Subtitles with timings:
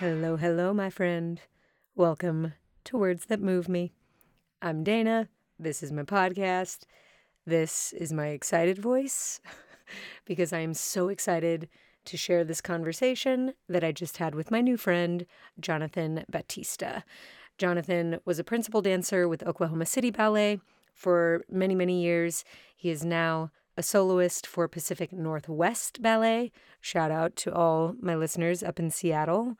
[0.00, 1.40] Hello, hello, my friend.
[1.94, 3.92] Welcome to Words That Move Me.
[4.60, 5.28] I'm Dana.
[5.56, 6.80] This is my podcast.
[7.46, 9.40] This is my excited voice
[10.24, 11.68] because I am so excited
[12.06, 15.26] to share this conversation that I just had with my new friend,
[15.60, 17.02] Jonathan Batista.
[17.56, 20.58] Jonathan was a principal dancer with Oklahoma City Ballet
[20.92, 22.44] for many, many years.
[22.74, 26.50] He is now a soloist for Pacific Northwest Ballet.
[26.80, 29.56] Shout out to all my listeners up in Seattle.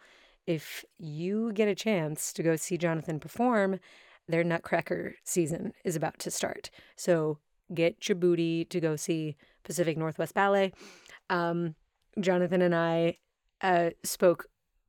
[0.47, 3.81] If you get a chance to go see Jonathan perform,
[4.28, 6.70] their Nutcracker season is about to start.
[6.97, 7.39] So
[7.73, 10.72] get your booty to go see Pacific Northwest Ballet.
[11.31, 11.75] Um,
[12.20, 13.19] Jonathan and I
[13.61, 14.47] uh, spoke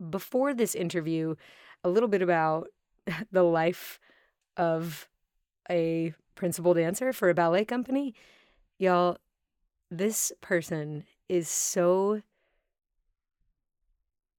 [0.10, 1.36] before this interview
[1.84, 2.68] a little bit about
[3.32, 4.00] the life
[4.58, 5.08] of
[5.70, 8.14] a principal dancer for a ballet company.
[8.78, 9.18] Y'all,
[9.90, 12.22] this person is so.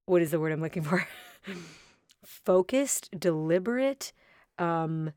[0.06, 1.06] What is the word I'm looking for?
[2.24, 4.12] Focused, deliberate,
[4.56, 5.12] um,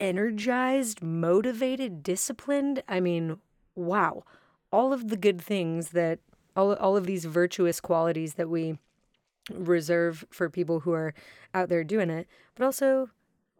[0.00, 2.82] energized, motivated, disciplined.
[2.88, 3.38] I mean,
[3.76, 4.24] wow.
[4.72, 6.18] All of the good things that,
[6.56, 8.78] all, all of these virtuous qualities that we
[9.52, 11.14] reserve for people who are
[11.54, 13.10] out there doing it, but also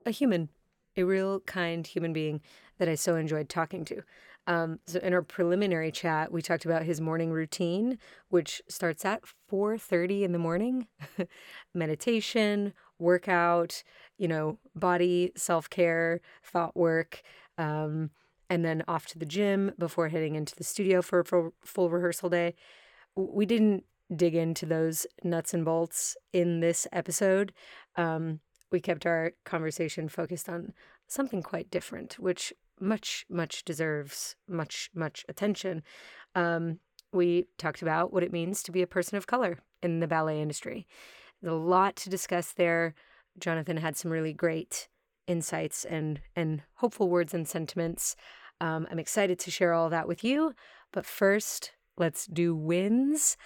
[0.05, 0.49] a human,
[0.97, 2.41] a real kind human being
[2.79, 4.03] that I so enjoyed talking to.
[4.49, 7.99] Um, so in our preliminary chat, we talked about his morning routine,
[8.31, 10.89] which starts at 4:30 in the morning.
[11.75, 13.83] Meditation, workout,
[14.17, 17.21] you know, body self-care, thought work,
[17.59, 18.11] um,
[18.49, 21.91] and then off to the gym before heading into the studio for a full, full
[21.91, 22.55] rehearsal day.
[23.15, 23.85] We didn't
[24.17, 27.53] dig into those nuts and bolts in this episode.
[27.97, 28.41] Um,
[28.73, 30.73] we kept our conversation focused on
[31.07, 35.83] something quite different, which much, much deserves much, much attention.
[36.35, 36.81] Um,
[37.13, 40.41] we talked about what it means to be a person of color in the ballet
[40.41, 40.87] industry.
[41.41, 42.95] There's a lot to discuss there.
[43.39, 44.89] Jonathan had some really great
[45.27, 48.17] insights and and hopeful words and sentiments.
[48.61, 50.55] Um, I'm excited to share all that with you.
[50.93, 53.37] But first, let's do wins.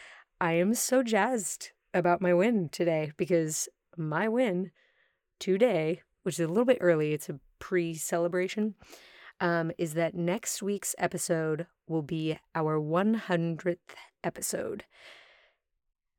[0.40, 4.70] I am so jazzed about my win today because my win
[5.38, 8.74] today, which is a little bit early, it's a pre celebration,
[9.42, 13.76] um, is that next week's episode will be our 100th
[14.24, 14.84] episode.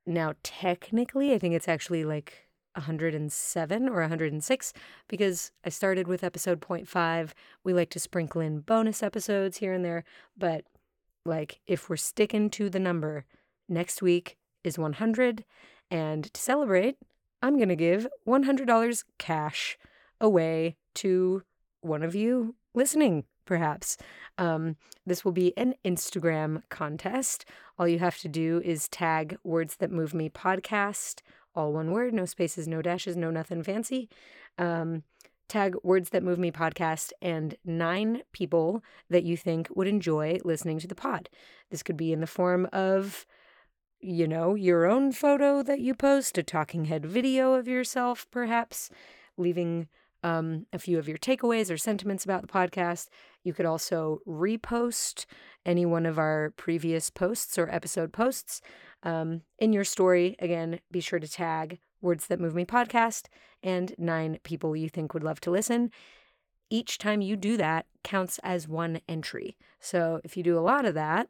[0.06, 4.73] Now, technically, I think it's actually like 107 or 106
[5.07, 7.31] because I started with episode 0.5.
[7.63, 10.03] We like to sprinkle in bonus episodes here and there,
[10.38, 10.66] but
[11.25, 13.25] like if we're sticking to the number,
[13.69, 15.45] Next week is 100
[15.89, 16.97] and to celebrate,
[17.41, 19.78] I'm going to give $100 cash
[20.19, 21.44] away to
[21.81, 23.97] one of you listening, perhaps.
[24.38, 27.45] Um, this will be an Instagram contest.
[27.78, 31.22] All you have to do is tag Words That Move Me podcast,
[31.56, 34.09] all one word, no spaces, no dashes, no nothing fancy.
[34.57, 35.03] Um,
[35.47, 40.79] tag Words That Move Me podcast and nine people that you think would enjoy listening
[40.79, 41.29] to the pod.
[41.69, 43.25] This could be in the form of
[44.03, 48.89] you know, your own photo that you post, a talking head video of yourself, perhaps,
[49.38, 49.88] leaving
[50.23, 53.09] um, a few of your takeaways or sentiments about the podcast.
[53.44, 55.25] You could also repost
[55.66, 58.62] any one of our previous posts or episode posts
[59.03, 60.35] um, in your story.
[60.39, 63.28] Again, be sure to tag Words That Move Me podcast
[63.62, 65.91] and nine people you think would love to listen.
[66.69, 69.57] Each time you do that counts as one entry.
[69.79, 71.28] So if you do a lot of that,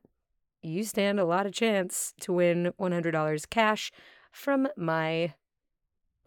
[0.62, 3.92] you stand a lot of chance to win $100 cash
[4.32, 5.34] from my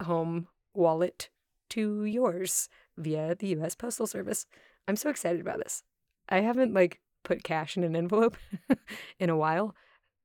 [0.02, 1.30] home wallet
[1.70, 4.46] to yours via the US Postal Service.
[4.88, 5.82] I'm so excited about this.
[6.28, 8.36] I haven't like put cash in an envelope
[9.18, 9.74] in a while.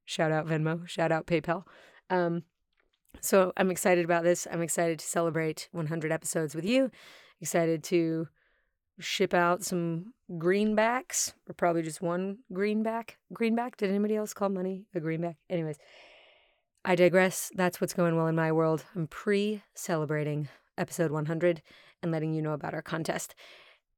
[0.05, 1.63] Shout out Venmo, shout out PayPal.
[2.09, 2.43] Um,
[3.19, 4.47] so I'm excited about this.
[4.51, 6.91] I'm excited to celebrate 100 episodes with you.
[7.39, 8.27] Excited to
[8.99, 13.17] ship out some greenbacks, or probably just one greenback.
[13.33, 13.77] Greenback?
[13.77, 15.38] Did anybody else call money a greenback?
[15.49, 15.77] Anyways,
[16.85, 17.51] I digress.
[17.55, 18.85] That's what's going well in my world.
[18.95, 20.49] I'm pre celebrating
[20.81, 21.62] episode 100
[22.04, 23.36] and letting you know about our contest.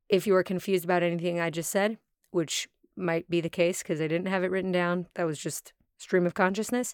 [0.09, 1.97] If you are confused about anything I just said,
[2.31, 5.73] which might be the case because I didn't have it written down, that was just
[5.97, 6.93] stream of consciousness,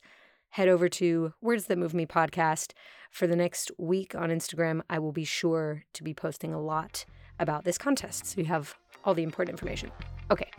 [0.51, 2.71] head over to Words That Move Me podcast.
[3.11, 7.05] For the next week on Instagram, I will be sure to be posting a lot
[7.39, 8.27] about this contest.
[8.27, 9.91] So you have all the important information.
[10.29, 10.49] Okay,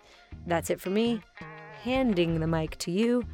[0.46, 1.22] that's it for me.
[1.82, 3.24] Handing the mic to you.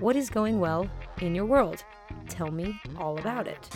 [0.00, 0.88] What is going well
[1.20, 1.84] in your world?
[2.28, 3.68] Tell me all about it.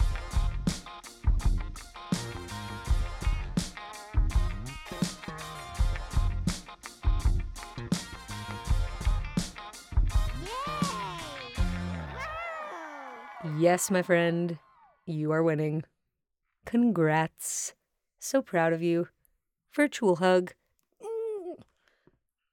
[13.62, 14.58] Yes, my friend,
[15.06, 15.84] you are winning.
[16.66, 17.74] Congrats.
[18.18, 19.06] So proud of you.
[19.72, 20.54] Virtual hug.
[21.00, 21.62] Mm.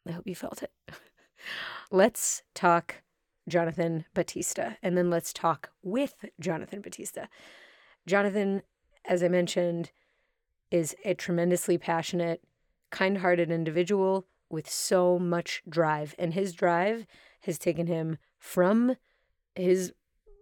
[0.07, 0.71] I hope you felt it.
[1.91, 3.01] let's talk
[3.47, 7.25] Jonathan Batista, and then let's talk with Jonathan Batista.
[8.05, 8.61] Jonathan,
[9.03, 9.89] as I mentioned,
[10.69, 12.43] is a tremendously passionate,
[12.91, 16.13] kind hearted individual with so much drive.
[16.19, 17.07] And his drive
[17.41, 18.95] has taken him from
[19.55, 19.91] his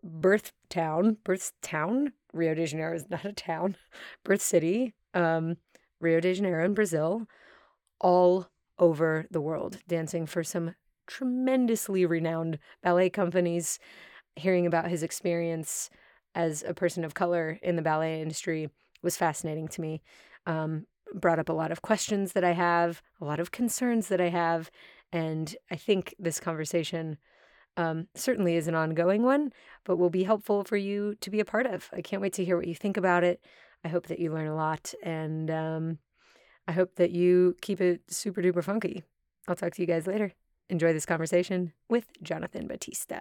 [0.03, 3.75] birth town, birth town, Rio de Janeiro is not a town,
[4.23, 5.57] birth city, um,
[5.99, 7.27] Rio de Janeiro in Brazil,
[7.99, 8.47] all
[8.79, 10.75] over the world, dancing for some
[11.07, 13.79] tremendously renowned ballet companies.
[14.35, 15.89] Hearing about his experience
[16.35, 18.69] as a person of color in the ballet industry
[19.01, 20.03] was fascinating to me.
[20.45, 20.85] Um,
[21.15, 24.29] brought up a lot of questions that I have, a lot of concerns that I
[24.29, 24.69] have,
[25.11, 27.17] and I think this conversation
[27.77, 29.53] um, certainly is an ongoing one,
[29.85, 31.89] but will be helpful for you to be a part of.
[31.93, 33.39] I can't wait to hear what you think about it.
[33.85, 35.99] I hope that you learn a lot, and um,
[36.67, 39.03] I hope that you keep it super duper funky.
[39.47, 40.33] I'll talk to you guys later.
[40.69, 43.19] Enjoy this conversation with Jonathan Batista.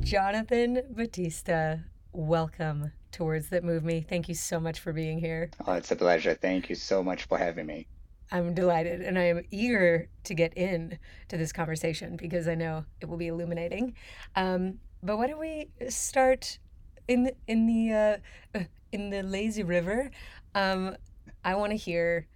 [0.00, 1.76] Jonathan Batista,
[2.12, 4.00] welcome to Words That Move Me.
[4.00, 5.50] Thank you so much for being here.
[5.66, 6.34] Oh, it's a pleasure.
[6.34, 7.86] Thank you so much for having me.
[8.32, 10.98] I'm delighted and I am eager to get in
[11.28, 13.94] to this conversation because I know it will be illuminating.
[14.36, 16.58] Um, but why don't we start
[17.08, 17.92] in the, in the
[18.54, 20.10] uh, uh in the lazy river?
[20.54, 20.96] Um,
[21.44, 22.26] I want to hear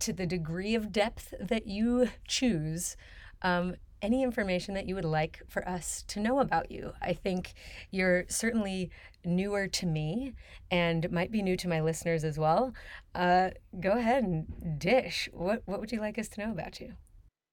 [0.00, 2.96] to the degree of depth that you choose.
[3.42, 6.92] Um, any information that you would like for us to know about you.
[7.00, 7.54] I think
[7.90, 8.90] you're certainly
[9.24, 10.34] newer to me
[10.70, 12.74] and might be new to my listeners as well.
[13.14, 15.30] Uh, go ahead and dish.
[15.32, 16.92] What what would you like us to know about you?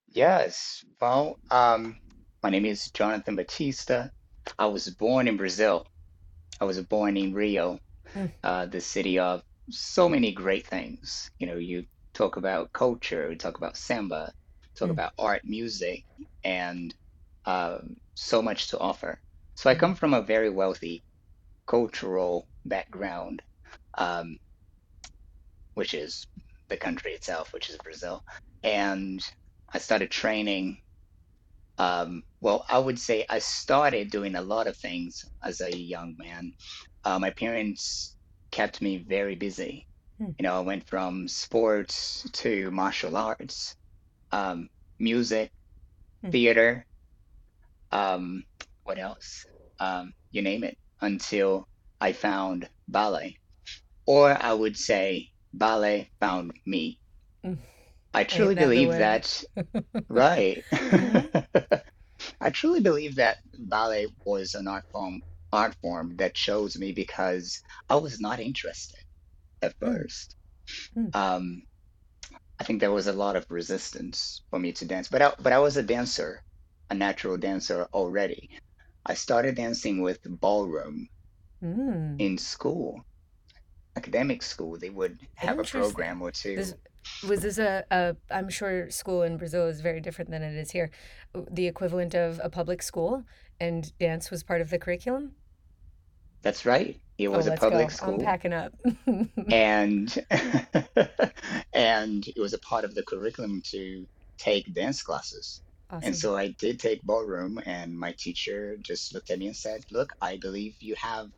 [0.09, 0.83] Yes.
[1.00, 1.98] Well, um,
[2.44, 4.09] my name is Jonathan Batista.
[4.59, 5.88] I was born in Brazil.
[6.59, 7.80] I was born in Rio,
[8.13, 8.30] mm.
[8.44, 11.31] uh, the city of so many great things.
[11.39, 14.33] You know, you talk about culture, we talk about samba,
[14.81, 14.93] talk mm.
[14.93, 16.03] about art, music,
[16.43, 16.93] and
[17.45, 19.19] um, so much to offer.
[19.55, 21.03] So I come from a very wealthy
[21.67, 23.41] cultural background,
[23.97, 24.37] um,
[25.75, 26.25] which is
[26.69, 28.23] the country itself, which is Brazil.
[28.63, 29.21] And
[29.73, 30.79] I started training.
[31.77, 36.15] Um, well, I would say I started doing a lot of things as a young
[36.17, 36.53] man.
[37.03, 38.15] Uh, my parents
[38.51, 39.87] kept me very busy.
[40.17, 40.31] Hmm.
[40.37, 43.75] You know, I went from sports to martial arts,
[44.31, 44.69] um,
[44.99, 45.51] music,
[46.23, 46.29] Hmm.
[46.29, 46.85] theater,
[47.91, 48.43] um,
[48.83, 49.45] what else?
[49.79, 51.67] Um, you name it, until
[51.99, 53.37] I found ballet.
[54.05, 56.99] Or I would say ballet found me.
[57.45, 57.57] Mm.
[58.13, 59.43] I truly that believe that,
[60.09, 60.63] right.
[60.73, 61.75] Mm-hmm.
[62.41, 65.21] I truly believe that ballet was an art form,
[65.51, 69.00] art form that chose me because I was not interested
[69.61, 69.85] at hmm.
[69.85, 70.35] first.
[70.97, 71.15] Mm.
[71.15, 71.63] Um,
[72.62, 75.51] I think there was a lot of resistance for me to dance, but I, but
[75.51, 76.44] I was a dancer,
[76.91, 78.51] a natural dancer already.
[79.03, 81.10] I started dancing with ballroom
[81.63, 82.22] mm.
[82.22, 83.03] in school,
[83.96, 84.77] academic school.
[84.77, 86.56] They would have a program or two.
[86.56, 86.75] This,
[87.27, 88.15] was this a, a?
[88.30, 90.91] I'm sure school in Brazil is very different than it is here.
[91.50, 93.24] The equivalent of a public school,
[93.60, 95.32] and dance was part of the curriculum.
[96.41, 97.00] That's right.
[97.17, 97.93] It oh, was oh, a public go.
[97.93, 98.13] school.
[98.15, 98.74] I'm packing up.
[99.51, 100.25] and
[101.74, 104.07] and it was a part of the curriculum to
[104.38, 105.62] take dance classes.
[105.91, 106.07] Awesome.
[106.07, 109.86] And so I did take ballroom, and my teacher just looked at me and said,
[109.91, 111.29] "Look, I believe you have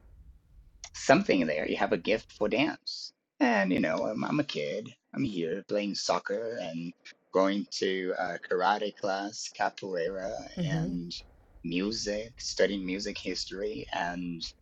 [0.93, 1.67] something there.
[1.67, 4.93] You have a gift for dance." And you know, I'm, I'm a kid.
[5.13, 6.93] I'm here playing soccer and
[7.33, 10.61] going to a karate class, capoeira, mm-hmm.
[10.61, 11.23] and
[11.63, 14.53] music, studying music history, and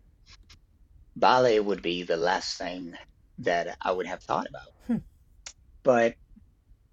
[1.15, 2.93] ballet would be the last thing
[3.39, 4.67] that I would have thought about.
[4.87, 4.97] Hmm.
[5.83, 6.15] But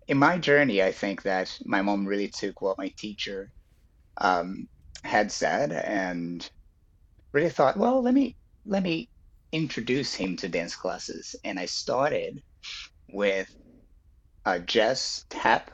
[0.09, 3.53] in my journey, I think that my mom really took what my teacher
[4.19, 4.69] um,
[5.05, 6.49] had said and
[7.33, 9.09] really thought, well, let me let me
[9.53, 11.37] introduce him to dance classes.
[11.45, 12.43] And I started
[13.09, 13.55] with
[14.45, 15.71] a jazz tap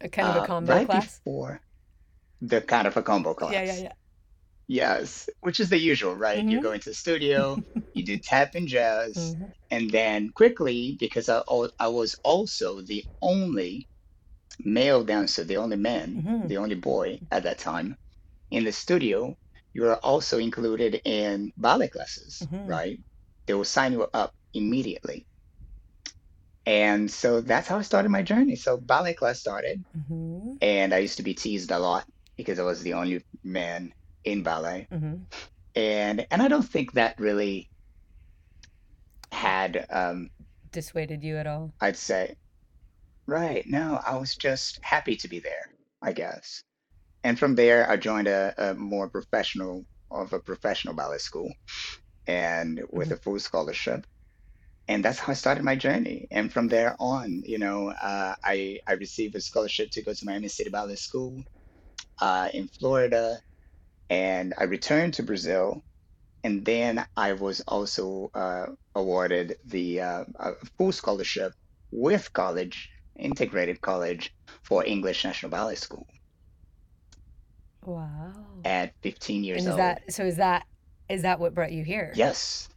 [0.00, 1.20] A kind of a uh, combo right class?
[1.24, 1.60] before
[2.40, 3.52] the kind of a combo class.
[3.52, 3.92] Yeah, yeah, yeah.
[4.68, 6.44] Yes, which is the usual, right?
[6.48, 6.60] You Mm-hmm.
[6.60, 7.60] go into the studio,
[7.94, 9.52] you do tap and jazz, Mm-hmm.
[9.70, 11.42] and then quickly, because I,
[11.78, 13.88] I was also the only
[14.64, 16.48] male dancer, the only man, Mm-hmm.
[16.48, 17.96] the only boy at that time
[18.50, 19.36] in the studio,
[19.74, 22.66] you are also included in ballet classes, Mm-hmm.
[22.66, 22.98] right?
[23.46, 25.26] They will sign you up immediately.
[26.66, 28.56] And so that's how I started my journey.
[28.56, 30.56] So ballet class started, Mm-hmm.
[30.60, 33.92] and I used to be teased a lot because I was the only man
[34.24, 34.88] in ballet.
[34.92, 35.14] Mm-hmm.
[35.74, 37.70] And and I don't think that really
[39.32, 40.30] had um
[40.70, 41.72] Dissuaded you at all?
[41.80, 42.36] I'd say
[43.26, 46.62] right, no, I was just happy to be there, I guess.
[47.24, 51.52] And from there I joined a, a more professional of a professional ballet school
[52.26, 53.14] and with Mm-hmm.
[53.14, 54.06] a full scholarship.
[54.88, 56.26] And that's how I started my journey.
[56.30, 60.24] And from there on, you know, uh, I I received a scholarship to go to
[60.26, 61.44] Miami City Ballet School
[62.20, 63.38] uh, in Florida,
[64.10, 65.84] and I returned to Brazil
[66.44, 71.52] And then I was also uh, awarded the uh, a full scholarship
[71.92, 74.24] with college, integrated college
[74.64, 76.06] for English National Ballet School
[77.84, 78.64] Wow.
[78.64, 79.76] at 15 years And is old.
[79.76, 80.24] that so?
[80.24, 80.66] Is that
[81.08, 82.12] is that what brought you here?
[82.12, 82.68] Yes.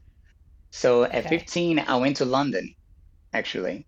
[0.72, 2.76] So at 15, I went to London,
[3.34, 3.88] actually.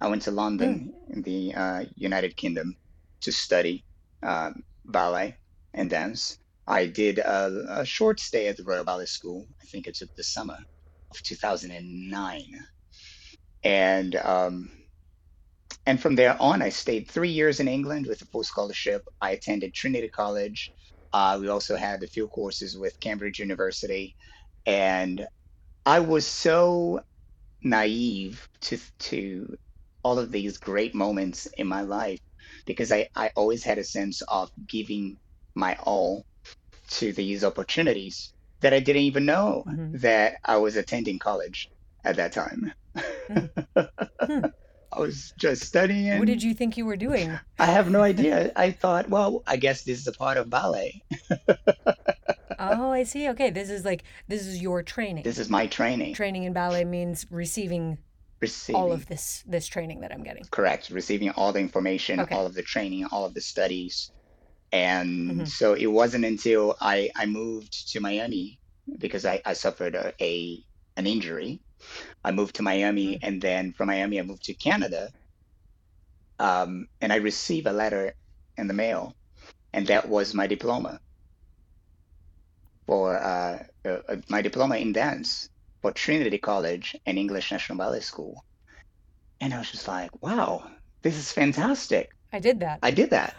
[0.00, 0.82] I went to Mm.
[0.82, 2.76] London in the uh, United Kingdom
[3.22, 3.84] to study
[4.22, 5.38] um, ballet
[5.74, 6.38] and dance.
[6.66, 9.46] I did a, a short stay at the Royal Ballet School.
[9.60, 10.58] I think it took the summer
[11.10, 12.42] of 2009.
[13.64, 14.70] And um,
[15.86, 19.02] and from there on, I stayed three years in England with a full scholarship.
[19.20, 20.72] I attended Trinity College.
[21.12, 24.16] Uh, we also had a few courses with Cambridge University.
[24.66, 25.26] And
[25.84, 27.00] I was so
[27.62, 29.56] naive to to
[30.04, 32.20] all of these great moments in my life
[32.66, 35.18] because I, I always had a sense of giving
[35.54, 36.24] my all
[36.98, 41.68] to these opportunities that I didn't even know hmm that I was attending college
[42.04, 42.72] at that time.
[43.28, 43.46] Hmm.
[44.20, 44.46] Hmm.
[44.94, 46.18] I was just studying.
[46.18, 47.38] What did you think you were doing?
[47.58, 48.52] I have no idea.
[48.56, 51.02] I thought, well, I guess this is a part of ballet.
[52.58, 53.28] Oh, I see.
[53.30, 55.24] Okay, this is like this is your training.
[55.24, 57.98] This is my training, Training in ballet means receiving
[58.74, 60.44] all of this this training that I'm getting.
[60.50, 60.90] Correct.
[60.90, 62.34] Receiving all the information, Okay.
[62.34, 64.10] all of the training, all of the studies.
[64.72, 68.58] And so it wasn't until I, I moved to Miami
[68.98, 70.64] because I, I suffered a, a
[70.96, 71.60] an injury.
[72.24, 73.18] I moved to Miami Mm.
[73.22, 75.10] and then from Miami I moved to Canada.
[76.38, 78.14] Um, and I received a letter
[78.56, 79.14] in the mail,
[79.72, 81.00] and that was my diploma
[82.86, 85.48] for uh, uh, my diploma in dance
[85.82, 88.44] for Trinity College and English National Ballet School.
[89.40, 90.64] And I was just like, wow,
[91.02, 92.10] this is fantastic.
[92.32, 92.78] I did that.
[92.82, 93.36] I did that.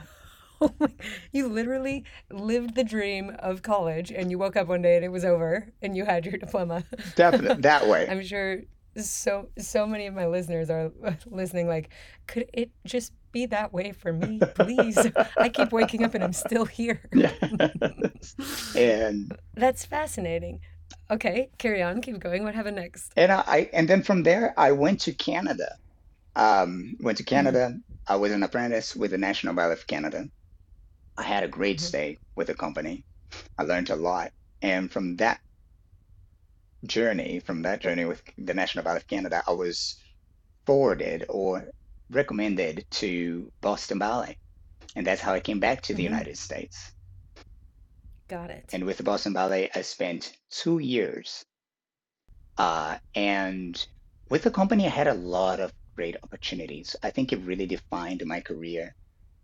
[0.64, 0.90] Oh my,
[1.32, 5.10] you literally lived the dream of college and you woke up one day and it
[5.10, 6.84] was over and you had your diploma.
[7.16, 8.08] Definitely that way.
[8.08, 8.62] I'm sure
[8.96, 10.92] so so many of my listeners are
[11.26, 11.90] listening like
[12.28, 15.08] could it just be that way for me please
[15.42, 17.34] i keep waking up and i'm still here Yes.
[18.76, 20.60] And that's fascinating
[21.12, 24.54] okay carry on keep going what happened next and I I- and then from there
[24.58, 25.78] I went to Canada.
[26.36, 27.80] Um, went to hmm Canada.
[28.08, 30.30] I was an apprentice with the National Ballet of Canada.
[31.18, 33.06] I had a great hmm stay with the company.
[33.58, 34.34] I learned a lot.
[34.62, 35.42] And from that
[36.86, 39.98] journey, from that journey with the National Ballet of Canada, I was
[40.66, 41.72] forwarded or
[42.10, 44.38] recommended to Boston Ballet.
[44.96, 46.94] And that's how I came back to the hmm United States.
[48.28, 51.46] got it And with the Boston Ballet, I spent two years
[52.58, 53.88] Uh, and
[54.30, 56.96] with the company, I had a lot of great opportunities.
[57.04, 58.96] I think it really defined my career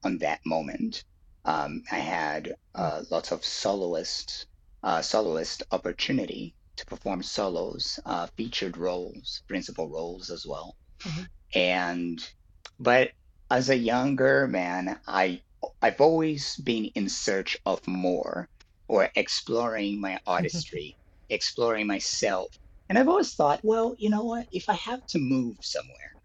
[0.03, 1.03] on that moment.
[1.46, 4.48] Um, I had uh, lots of soloist,
[4.84, 10.75] uh, soloist opportunity to perform solos, uh, featured roles, principal roles as well.
[11.05, 12.19] mhm, And
[12.79, 13.13] but
[13.51, 15.43] as a younger man, I
[15.81, 18.50] I've always been in search of more
[18.88, 20.98] or exploring my artistry,
[21.29, 22.50] exploring myself.
[22.88, 24.48] And I've always thought, well, you know what?
[24.51, 26.15] If I have to move somewhere,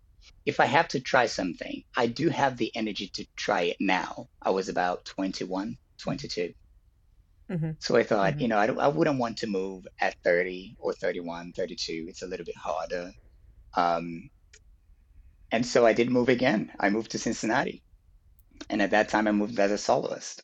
[0.46, 4.28] if I have to try something, I do have the energy to try it now.
[4.42, 6.54] I was about 21, 22.
[7.48, 8.40] mhm, So I thought, mhm.
[8.40, 12.06] you know, I, I wouldn't want to move at 30 or 31, 32.
[12.08, 13.12] It's a little bit harder.
[13.76, 14.30] Um,
[15.50, 16.70] and so I did move again.
[16.78, 17.82] I moved to Cincinnati.
[18.70, 20.42] And at that time, I moved as a soloist.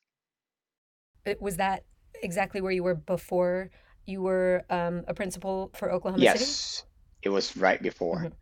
[1.25, 1.85] It- was that
[2.23, 3.71] exactly where you were before
[4.07, 6.85] you were um, a principal for oklahoma city Yes,
[7.23, 8.29] it was right before.
[8.29, 8.35] hmm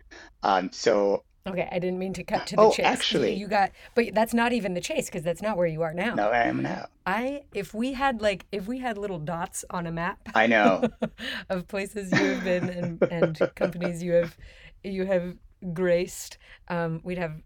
[0.43, 2.85] Um, so Okay, I didn't mean to cut to the Oh, chase.
[2.85, 5.95] actually, You got, but that's not even the chase because that's not where you are
[5.95, 6.15] now.
[6.15, 6.87] no, I am now.
[7.07, 10.83] I, if we had like, if we had little dots on a map I know.
[11.49, 14.37] of places you have been and and companies you have
[14.85, 15.37] you have
[15.73, 16.37] graced,
[16.69, 17.41] um, we'd have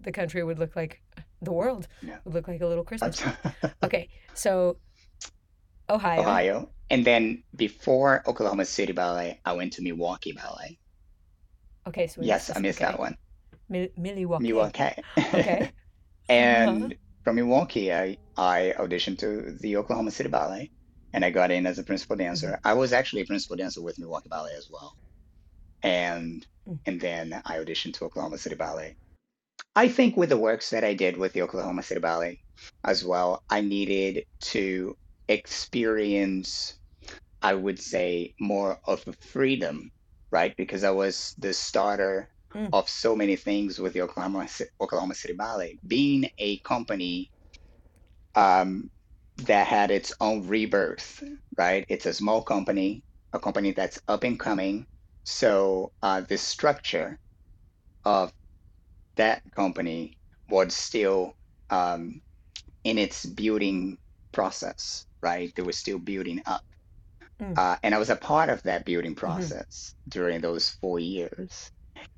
[0.00, 1.02] the country would look like
[1.42, 2.18] the world Yeah.
[2.24, 3.22] would look like a little Christmas.
[3.82, 4.78] Okay, so
[5.90, 6.20] Ohio.
[6.20, 6.70] Ohio.
[6.90, 10.78] And then before Oklahoma City Ballet, I went to Milwaukee Ballet.
[11.88, 13.16] Okay, so Yes, I missed that Okay, one.
[13.68, 14.44] Mi- Milwaukee.
[14.44, 14.92] Milwaukee.
[15.18, 15.72] Okay.
[16.30, 16.34] Uh-huh.
[16.34, 20.70] And from Milwaukee, I, I auditioned to the Oklahoma City Ballet
[21.14, 22.58] and I got in as a principal dancer.
[22.64, 24.94] I was actually a principal dancer with Milwaukee Ballet as well.
[25.82, 26.80] And Mm.
[26.84, 28.96] and then I auditioned to Oklahoma City Ballet.
[29.74, 32.40] I think with the works that I did with the Oklahoma City Ballet
[32.84, 34.94] as well, I needed to
[35.28, 36.78] experience,
[37.42, 39.90] I would say, more of a freedom,
[40.32, 40.54] right?
[40.56, 42.70] Because I was the starter Mm.
[42.72, 44.48] of so many things with the Oklahoma
[44.80, 45.78] Oklahoma City Ballet.
[45.86, 47.30] Being a company
[48.34, 48.90] um,
[49.38, 51.22] that had its own rebirth,
[51.58, 51.84] right?
[51.88, 54.86] It's a small company, a company that's up and coming.
[55.24, 57.18] So uh, the structure
[58.04, 58.32] of
[59.16, 60.18] that company
[60.48, 61.34] was still
[61.70, 62.22] um,
[62.84, 63.98] in its building
[64.32, 65.52] process, right?
[65.56, 66.62] They were still building up.
[67.40, 67.56] Mm.
[67.56, 69.16] Uh, and I was a part of that building Mhm.
[69.16, 71.70] process during those four years.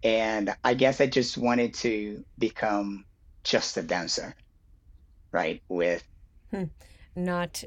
[0.02, 3.04] And I guess I just wanted to become
[3.44, 4.34] just a dancer,
[5.32, 5.62] right?
[5.68, 6.04] With,
[6.50, 6.64] Hmm.
[7.14, 7.64] Not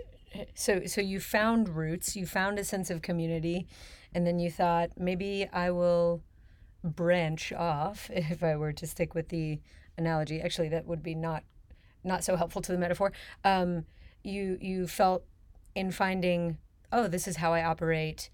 [0.55, 3.67] so so you found roots, you found a sense of community,
[4.13, 6.21] and then you thought maybe I will
[6.83, 9.59] branch off if I were to stick with the
[9.97, 10.41] analogy.
[10.41, 11.43] Actually, that would be not
[12.03, 13.11] not so helpful to the metaphor.
[13.43, 13.85] Um,
[14.23, 15.23] you you felt
[15.75, 16.57] in finding,
[16.93, 18.29] oh, this is how I operate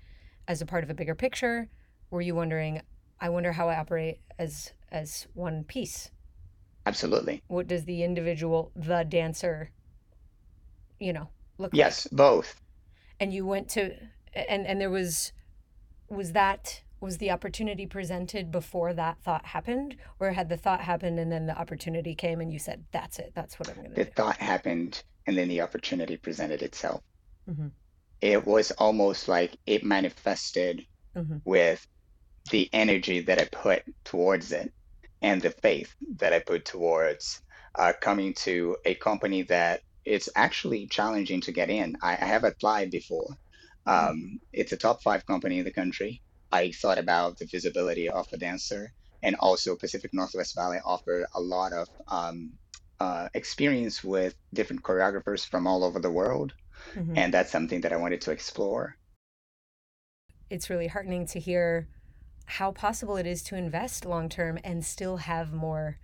[0.48, 1.70] as a part of a bigger picture.
[2.12, 2.82] Were you wondering,
[3.20, 6.12] I wonder how I operate as as one piece?
[6.86, 7.44] absolutely.
[7.48, 9.72] What does the individual, the dancer,
[11.00, 11.78] you know, look like?
[11.78, 12.60] Yes, both.
[13.20, 13.96] And you went to,
[14.34, 15.32] and and there was
[16.10, 21.20] was that was the opportunity presented before that thought happened, or had the thought happened
[21.20, 23.32] and then the opportunity came and you said, "That's it.
[23.36, 27.02] That's what I'm gonna The thought happened and then the opportunity presented itself.
[27.50, 27.68] Mm-hmm.
[28.22, 31.38] It was almost like it manifested Mm-hmm.
[31.46, 31.86] with
[32.52, 34.74] the energy that I put towards it
[35.22, 37.42] and the faith that I put towards
[37.76, 41.96] uh, coming to a company that it's actually challenging to get in.
[42.02, 43.38] I, I have applied before.
[43.86, 46.22] Um, it's a top five company in the country.
[46.52, 51.42] I thought about the visibility of a dancer, and also Pacific Northwest Ballet offer a
[51.42, 52.54] lot of um,
[53.00, 56.54] uh, experience with different choreographers from all over the world,
[56.96, 57.18] Mm-hmm.
[57.18, 58.98] and that's something that I wanted to explore.
[60.50, 61.88] It's really heartening to hear
[62.46, 65.98] how possible it is to invest long term and still have more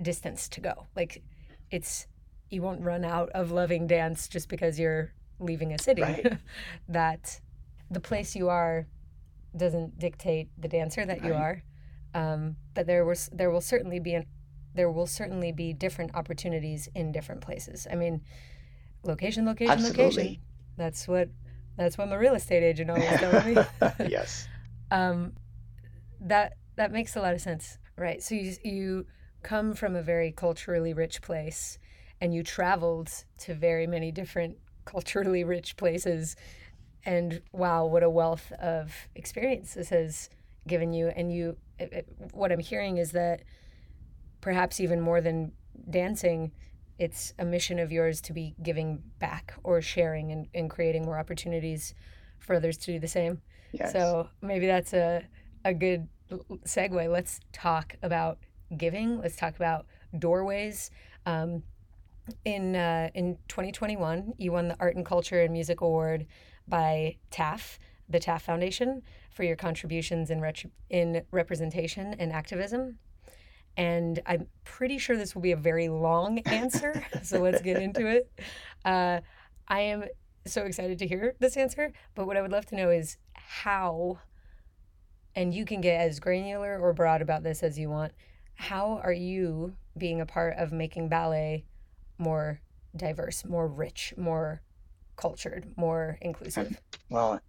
[0.00, 0.86] distance to go.
[0.96, 1.22] Like
[1.70, 2.06] it's
[2.50, 6.02] you won't run out of loving dance just because you're leaving a city.
[6.02, 6.38] Right,
[6.88, 7.40] that
[7.90, 8.86] the place you are
[9.56, 11.62] doesn't dictate the dancer that you are.
[12.14, 14.26] Um, but there was there will certainly be an
[14.74, 17.86] there will certainly be different opportunities in different places.
[17.90, 18.22] I mean,
[19.04, 20.38] location, location, location.
[20.76, 21.28] That's what
[21.76, 23.56] that's what my real estate agent always tells me.
[24.10, 24.48] Yes.
[24.90, 25.32] um,
[26.20, 28.22] that that makes a lot of sense, right?
[28.22, 29.06] So you you
[29.42, 31.78] come from a very culturally rich place,
[32.20, 36.36] and you traveled to very many different culturally rich places,
[37.04, 40.28] and wow, what a wealth of experience this has
[40.66, 41.08] given you.
[41.08, 43.42] And you, it, it- what I'm hearing is that
[44.40, 45.52] perhaps even more than
[45.90, 46.52] dancing,
[46.98, 51.18] it's a mission of yours to be giving back or sharing and, and creating more
[51.18, 51.94] opportunities
[52.38, 53.40] for others to do the same.
[53.72, 53.92] Yes.
[53.92, 55.24] So maybe that's a,
[55.64, 56.08] a good
[56.64, 57.10] segue.
[57.10, 58.38] Let's talk about
[58.76, 59.18] giving.
[59.18, 59.86] Let's talk about
[60.18, 60.90] doorways.
[61.26, 61.62] Um,
[62.44, 66.26] in uh, in 2021, you won the Art and Culture and Music Award
[66.66, 67.78] by TAF,
[68.08, 70.42] the TAF Foundation, for your contributions in
[70.88, 72.98] in representation and activism.
[73.76, 78.06] And I'm pretty sure this will be a very long answer, so let's get into
[78.06, 78.30] it.
[78.84, 79.20] Uh,
[79.66, 80.04] I am
[80.46, 84.18] so excited to hear this answer, but what I would love to know is how,
[85.34, 88.12] and you can get as granular or broad about this as you want.
[88.54, 91.64] How are you being a part of making ballet
[92.18, 92.60] more
[92.96, 94.62] diverse, more rich, more
[95.16, 96.80] cultured, more inclusive?
[97.08, 97.40] Well,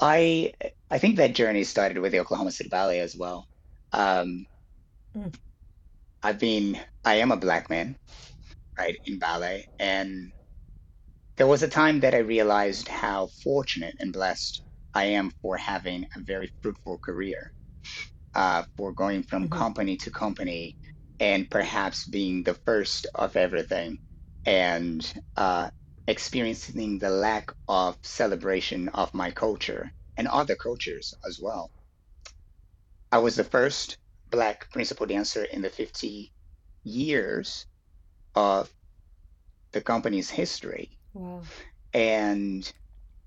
[0.00, 0.52] I
[0.90, 3.46] I think that journey started with the Oklahoma City Ballet as well.
[3.92, 4.46] Um,
[5.16, 5.32] Mm,
[6.22, 7.98] I've been I am a black man,
[8.78, 10.32] right, in ballet, and
[11.38, 16.04] there was a time that I realized how fortunate and blessed I am for having
[16.14, 17.50] a very fruitful career.
[18.34, 20.76] uh, for going from hmm company to company
[21.20, 23.98] and perhaps being the first of everything
[24.46, 25.70] and uh,
[26.06, 31.70] experiencing the lack of celebration of my culture and other cultures as well.
[33.12, 33.98] I was the first
[34.30, 36.32] Black principal dancer in the 50
[36.84, 37.66] years
[38.34, 38.72] of
[39.72, 40.98] the company's history.
[41.14, 41.42] Wow.
[41.92, 42.70] And,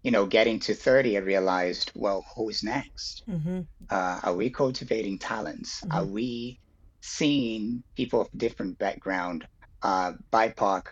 [0.04, 3.24] you know, getting to 30, I realized, well, who's next?
[3.28, 5.86] hmm Uh, are we cultivating talents?
[5.92, 6.60] Are hmm we
[7.02, 9.48] seeing people of different background,
[9.84, 10.84] uh, BIPOC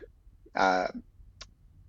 [0.56, 0.88] uh,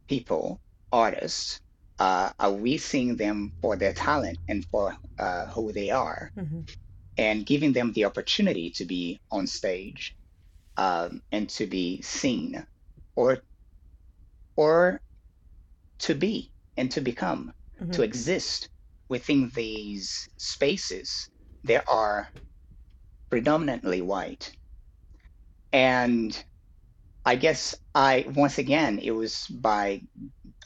[0.09, 0.61] people,
[0.92, 1.61] artists?
[1.98, 6.62] Uh, are we seeing them for their talent and for uh, who they are, hmm
[7.20, 10.16] and giving them the opportunity to be on stage
[10.76, 12.66] um, and to be seen,
[13.16, 13.42] or
[14.56, 15.02] or
[16.00, 18.68] to be and to become, hmm to exist
[19.09, 21.28] within these spaces?
[21.64, 22.33] that are
[23.30, 24.52] predominantly white.
[25.72, 26.44] And
[27.24, 30.02] I guess I, once again, it was by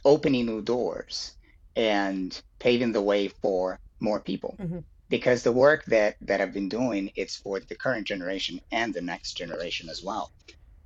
[0.05, 1.37] opening new doors
[1.77, 4.59] and paving the way for more people.
[4.59, 4.81] hmm
[5.15, 9.01] Because the work that that I've been doing, it's for the current generation and the
[9.01, 10.33] next generation as well.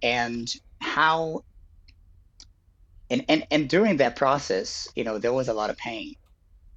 [0.03, 0.47] And
[0.83, 1.45] how
[3.09, 6.15] and and, and during that process, you know, there was a lot of pain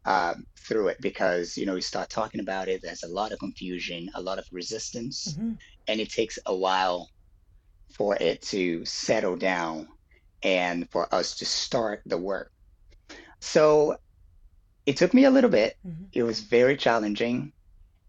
[0.05, 2.81] um, through it because you know we start talking about it.
[2.81, 5.53] There's a lot of confusion, a lot of resistance, hmm
[5.89, 7.09] and it takes a while
[7.97, 9.89] for it to settle down
[10.43, 12.51] and for us to start the work.
[13.41, 13.97] So
[14.86, 15.76] it took me a little bit.
[15.84, 17.54] hmm It was very challenging.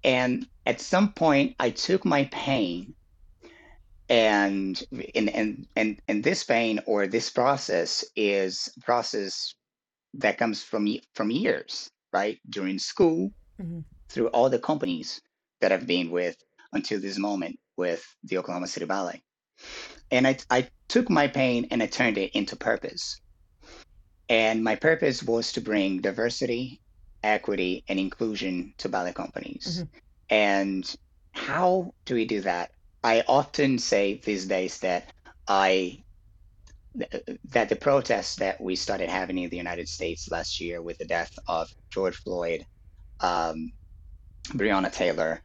[0.04, 2.94] And at some point, I took my pain
[4.08, 4.82] and
[5.14, 9.54] and and and, and this pain or this process is a process
[10.14, 12.38] that comes from from years, right?
[12.48, 13.80] During school, hmm
[14.10, 15.20] through all the companies
[15.60, 16.36] that I've been with
[16.72, 19.22] until this moment with the Oklahoma City Ballet.
[20.10, 23.20] And I, I took my pain and I turned it into purpose.
[24.28, 26.80] And my purpose was to bring diversity,
[27.22, 29.78] equity, and inclusion to ballet companies.
[29.78, 29.84] hmm
[30.30, 30.96] And
[31.32, 32.70] how do we do that?
[33.02, 35.12] I often say these days that
[35.48, 36.04] I
[37.44, 41.06] that the protests that we started having in the United States last year with the
[41.06, 42.64] death of George Floyd,
[43.20, 43.72] um,
[44.50, 45.42] Breonna Taylor,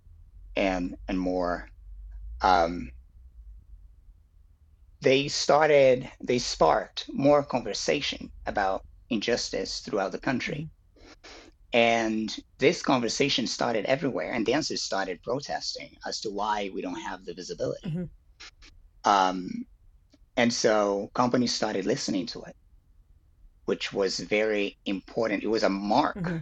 [0.56, 1.70] and and more,
[2.42, 2.92] um,
[5.02, 10.70] they started they sparked more conversation about injustice throughout the country.
[11.74, 17.26] And this conversation started everywhere and dancers started protesting as to why we don't have
[17.26, 17.94] the visibility.
[17.94, 18.06] Hmm
[19.06, 19.66] um,
[20.38, 22.56] and so companies started listening to it
[23.66, 25.44] which was very important.
[25.44, 26.38] It was a mark hmm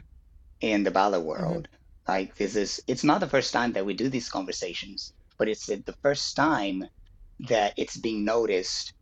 [0.61, 1.67] in the ballet hmm world.
[2.07, 5.65] Like this is it's not the first time that we do these conversations but it's
[5.67, 6.85] the first time
[7.39, 8.93] that it's being noticed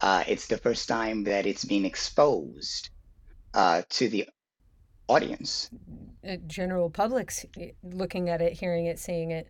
[0.00, 2.90] uh, it's the first time that it's being exposed
[3.54, 4.28] uh, to the
[5.08, 5.70] audience.
[6.28, 9.48] uh, general public's eh, looking at it, hearing it, seeing it,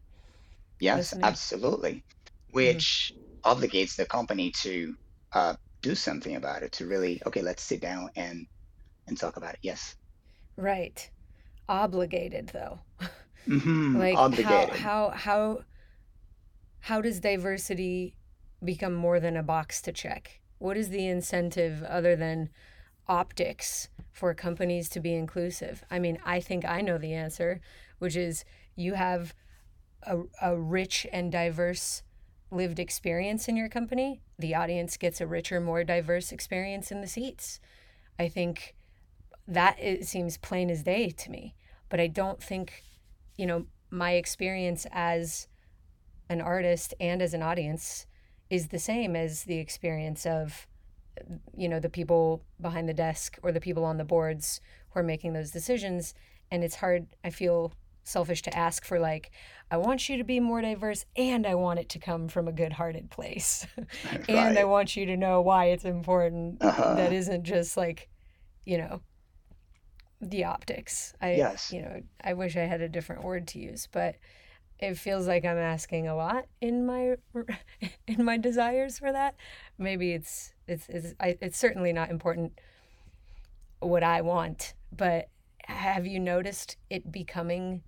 [0.81, 1.23] Yes, listening.
[1.23, 2.05] absolutely.
[2.51, 3.13] Which
[3.45, 4.97] obligates the company to
[5.33, 8.47] uh, do something about it, to really, okay, let's sit down and
[9.09, 9.61] and talk about it.
[9.63, 9.97] Yes.
[10.57, 11.11] Right.
[11.69, 12.81] Obligated though.
[13.47, 15.65] hmm Like how how how
[16.81, 18.18] how does diversity
[18.65, 20.41] become more than a box to check?
[20.59, 22.51] What is the incentive other than
[23.07, 25.85] optics for companies to be inclusive?
[25.91, 27.61] I mean, I think I know the answer,
[27.99, 28.45] which is
[28.75, 29.35] you have
[30.03, 32.03] a, a rich and diverse
[32.51, 37.07] lived experience in your company, the audience gets a richer, more diverse experience in the
[37.07, 37.61] seats.
[38.19, 38.75] I think
[39.47, 41.55] that it seems plain as day to me.
[41.89, 42.83] But I don't think,
[43.37, 45.49] you know, my experience as
[46.29, 48.07] an artist and as an audience
[48.51, 50.67] is the same as the experience of,
[51.57, 55.03] you know, the people behind the desk or the people on the boards who are
[55.03, 56.15] making those decisions.
[56.51, 57.73] And it's hard, I feel
[58.05, 59.31] selfish to ask for like
[59.71, 62.53] i want you to be more diverse and i want it to come from a
[62.53, 63.67] good-hearted place
[64.29, 66.59] and i want you to know why it's important
[66.97, 67.13] that Uh-huh.
[67.13, 68.09] isn't just like
[68.65, 69.03] you know
[70.21, 71.15] the optics.
[71.21, 71.73] I, Yes.
[71.73, 74.17] you know, I wish I had a different word to use, but
[74.79, 77.17] it feels like I'm asking a lot in my
[78.07, 79.35] in my desires for that.
[79.77, 82.59] Maybe it's it's it's I, it's certainly not important
[83.81, 85.29] what I want, but
[85.65, 87.83] have you noticed it becoming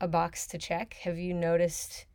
[0.00, 0.94] a box to check?
[1.02, 2.06] Have you noticed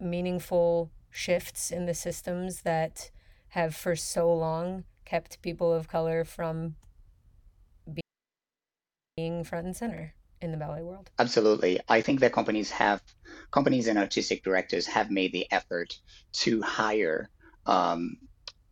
[0.00, 3.10] meaningful shifts in the systems that
[3.50, 6.76] have for so long kept people of color from
[9.16, 10.14] being front and center?
[10.40, 11.10] In the ballet world.
[11.18, 11.80] Absolutely.
[11.88, 13.02] I think that companies have
[13.52, 15.94] companies and artistic directors have made the effort
[16.44, 17.28] to hire
[17.66, 18.16] um,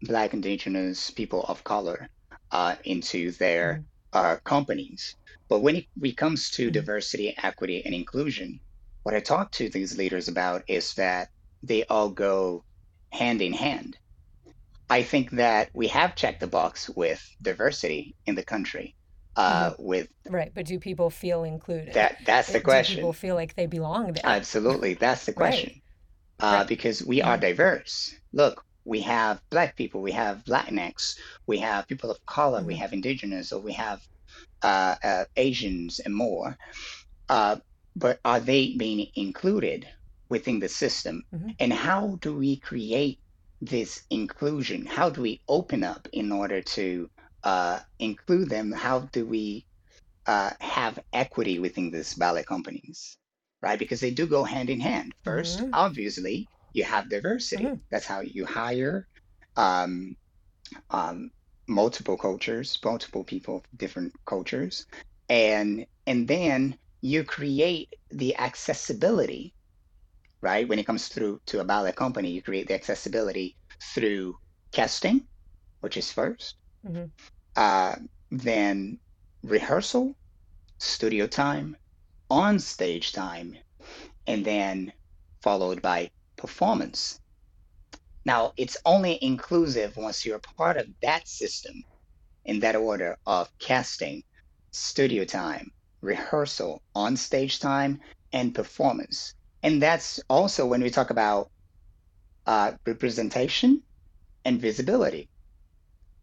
[0.03, 2.09] Black, Indigenous, people of color
[2.51, 3.87] uh, into their Mhm.
[4.13, 5.17] uh, companies.
[5.49, 6.73] But when it, when it comes to Mhm.
[6.73, 8.61] diversity, equity, and inclusion,
[9.03, 11.31] what I talk to these leaders about is that
[11.63, 12.65] they all go
[13.13, 13.99] hand in hand.
[14.91, 18.97] I think that we have checked the box with diversity in the country,
[19.37, 22.09] uh, with Right, but do people feel included?
[22.09, 22.17] that.
[22.25, 24.25] That's the Do people feel like they belong there?
[24.25, 25.81] Absolutely, that's the Right, question.
[26.41, 26.67] Uh, right.
[26.67, 28.15] because we are hmm diverse.
[28.33, 31.15] Look, we have Black people, we have Latinx,
[31.47, 34.01] we have people of color, we hmm have Indigenous, or we have
[34.63, 36.57] uh, uh, Asians and more.
[37.29, 37.57] Uh,
[37.97, 39.89] but are they being included
[40.31, 41.25] within the system?
[41.33, 43.21] hmm And how do we create
[43.61, 44.87] this inclusion?
[44.87, 47.11] How do we open up in order to
[47.47, 48.73] uh, include them?
[48.73, 49.67] How do we
[50.27, 53.19] uh, have equity within these ballet companies,
[53.63, 53.79] right?
[53.79, 55.15] Because they do go hand in hand.
[55.25, 57.75] First, hmm obviously, you have diversity.
[57.75, 59.09] hmm That's how you hire
[59.57, 60.17] um,
[60.91, 61.31] um,
[61.69, 64.87] multiple cultures, multiple people, different cultures,
[65.29, 69.55] and and then you create the accessibility,
[70.43, 70.69] right?
[70.69, 74.39] When it comes through to a ballet company, you create the accessibility through
[74.73, 75.29] casting,
[75.81, 77.11] which is first, hmm
[77.57, 77.97] uh,
[78.31, 79.01] then
[79.43, 80.15] rehearsal
[80.79, 81.77] studio time,
[82.31, 83.57] on stage time,
[84.27, 84.93] and then
[85.43, 87.21] followed by performance.
[88.25, 91.85] Now, it's only inclusive once you're part of that system
[92.45, 94.23] in that order of casting,
[94.73, 95.71] studio time,
[96.03, 98.01] rehearsal, on stage time,
[98.33, 99.35] and performance.
[99.63, 101.51] And that's also when we talk about
[102.47, 103.83] uh, representation
[104.45, 105.29] and visibility.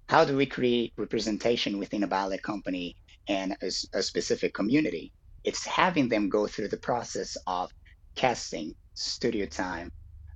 [0.09, 2.95] How do we create representation within a ballet company
[3.27, 5.11] and a a specific community?
[5.43, 7.71] It's having them go through the process of
[8.15, 9.89] casting, studio time,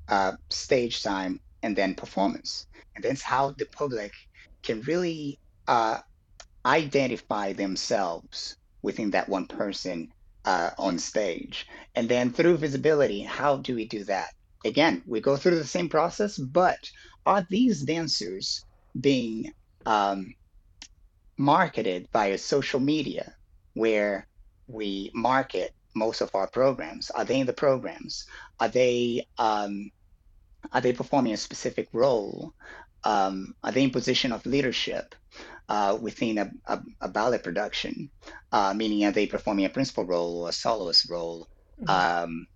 [0.09, 2.65] uh, stage time, and then performance.
[2.95, 4.11] And that's how the public
[4.63, 5.99] can really uh,
[6.65, 10.09] identify themselves within that one person
[10.45, 11.65] uh, on stage.
[11.95, 14.29] And then through visibility, how do we do that?
[14.65, 16.79] Again, we go through the same process, but
[17.25, 18.63] are these dancers
[18.99, 19.51] being
[19.85, 20.33] um,
[21.37, 23.35] marketed via social media
[23.73, 24.27] where
[24.67, 27.09] we market most of our programs?
[27.11, 28.25] Are they in the programs?
[28.59, 29.91] Are they um,
[30.71, 32.53] are they performing a specific role?
[33.03, 35.15] Um, are they in position of leadership
[35.69, 38.11] uh, within a, a, a ballet production?
[38.51, 41.47] Uh, meaning, are they performing a principal role or a soloist role?
[41.79, 42.47] hmm Um,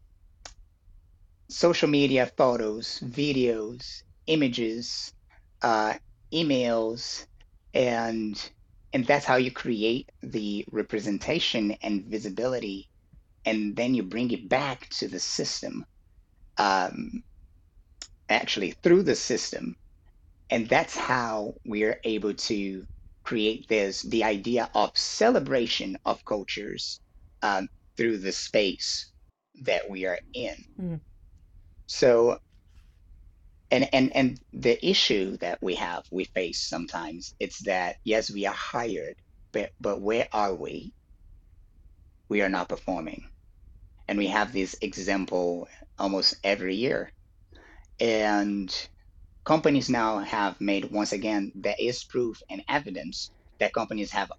[1.49, 5.13] social media photos, videos, images,
[5.61, 5.93] uh,
[6.33, 7.25] emails,
[7.73, 8.51] and
[8.93, 12.89] and that's how you create the representation and visibility,
[13.45, 15.85] and then you bring it back to the system,
[16.57, 17.23] um,
[18.29, 19.75] actually through the system,
[20.49, 22.85] and that's how we're able to
[23.25, 26.99] create this the idea of celebration of cultures
[27.43, 27.67] um,
[27.97, 29.11] through the space
[29.63, 30.55] that we are in.
[30.77, 30.95] hmm.
[31.87, 32.39] So
[33.71, 38.45] and and and the issue that we have we face sometimes it's that yes we
[38.47, 39.15] are hired
[39.53, 40.93] but but where are we?
[42.29, 43.29] We are not performing.
[44.07, 45.67] And we have this example
[45.99, 47.11] almost every year.
[47.99, 48.73] And
[49.45, 54.31] companies now have made once again there is proof and evidence that companies have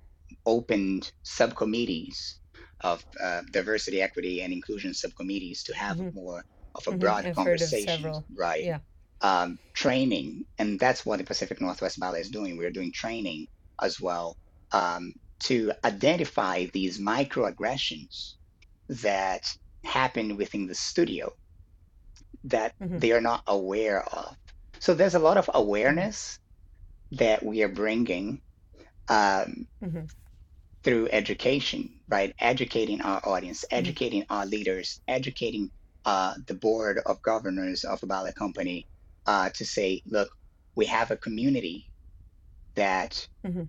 [0.46, 2.40] opened subcommittees
[2.82, 7.24] of uh, diversity equity and inclusion subcommittees to have hmm more of a hmm broad
[7.24, 7.74] I've conversation.
[7.74, 8.26] several.
[8.36, 8.66] right.
[8.66, 8.80] Yeah.
[9.22, 12.56] Um, training, and that's what the Pacific Northwest Ballet is doing.
[12.56, 13.48] We're doing training
[13.82, 14.36] as well
[14.72, 18.34] um, to identify these microaggressions
[18.88, 19.42] that
[19.84, 21.30] happen within the studio
[22.44, 24.36] that hmm they are not aware of.
[24.80, 26.38] So there's a lot of awareness
[27.12, 28.42] that we are bringing
[29.08, 30.06] um, hmm
[30.84, 32.34] through education, right?
[32.40, 35.70] Educating our audience, hmm educating our leaders, educating
[36.04, 38.88] uh, the board of governors of a ballet company
[39.26, 40.30] uh, to say, look,
[40.76, 41.90] we have a community
[42.76, 43.64] that hmm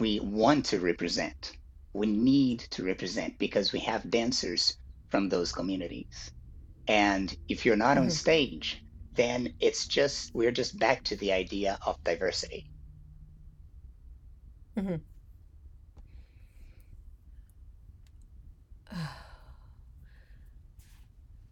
[0.00, 1.52] we want to represent.
[1.94, 4.76] We need to represent because we have dancers
[5.10, 6.30] from those communities.
[6.88, 8.82] And if you're not on hmm stage,
[9.16, 12.66] then it's just, we're just back to the idea of diversity.
[14.76, 15.00] hmm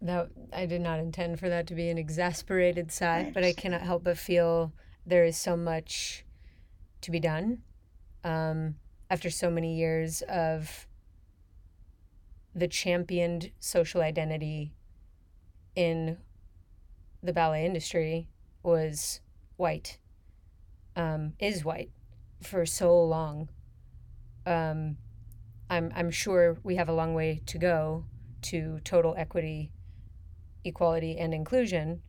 [0.01, 3.83] That I did not intend for that to be an exasperated sigh, but I cannot
[3.83, 4.73] help but feel
[5.05, 6.25] there is so much
[7.01, 7.63] to be done
[8.25, 8.77] um,
[9.11, 10.87] after so many years of
[12.55, 14.73] the championed social identity
[15.75, 16.19] in
[17.23, 18.29] the ballet industry
[18.63, 19.21] was
[19.57, 19.99] white,
[20.97, 21.91] um, is white
[22.43, 23.49] for so long.
[24.47, 24.97] Um,
[25.71, 28.05] I'm, I'm sure we have a long way to go
[28.43, 29.71] to total equity,
[30.69, 32.03] equality, and inclusion.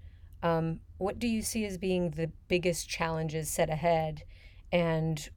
[0.44, 4.24] Um, what do you see as being the biggest challenges set ahead?
[4.72, 5.30] And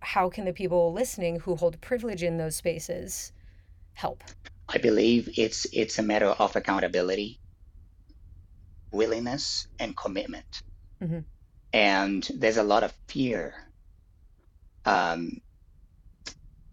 [0.00, 3.32] how can the people listening who hold privilege in those spaces
[3.94, 4.22] help?
[4.68, 7.40] I believe it's it's a matter of accountability,
[8.92, 10.62] willingness, and commitment.
[11.02, 11.20] Mm-hmm.
[11.72, 13.54] And there's a lot of fear
[14.84, 15.40] um,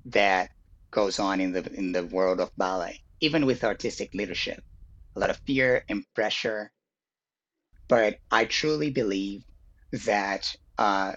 [0.06, 0.51] that
[0.91, 4.63] goes on in the in the world of ballet, even with artistic leadership.
[5.15, 6.71] A lot of fear and pressure.
[7.88, 9.43] But I truly believe
[10.06, 11.13] that uh,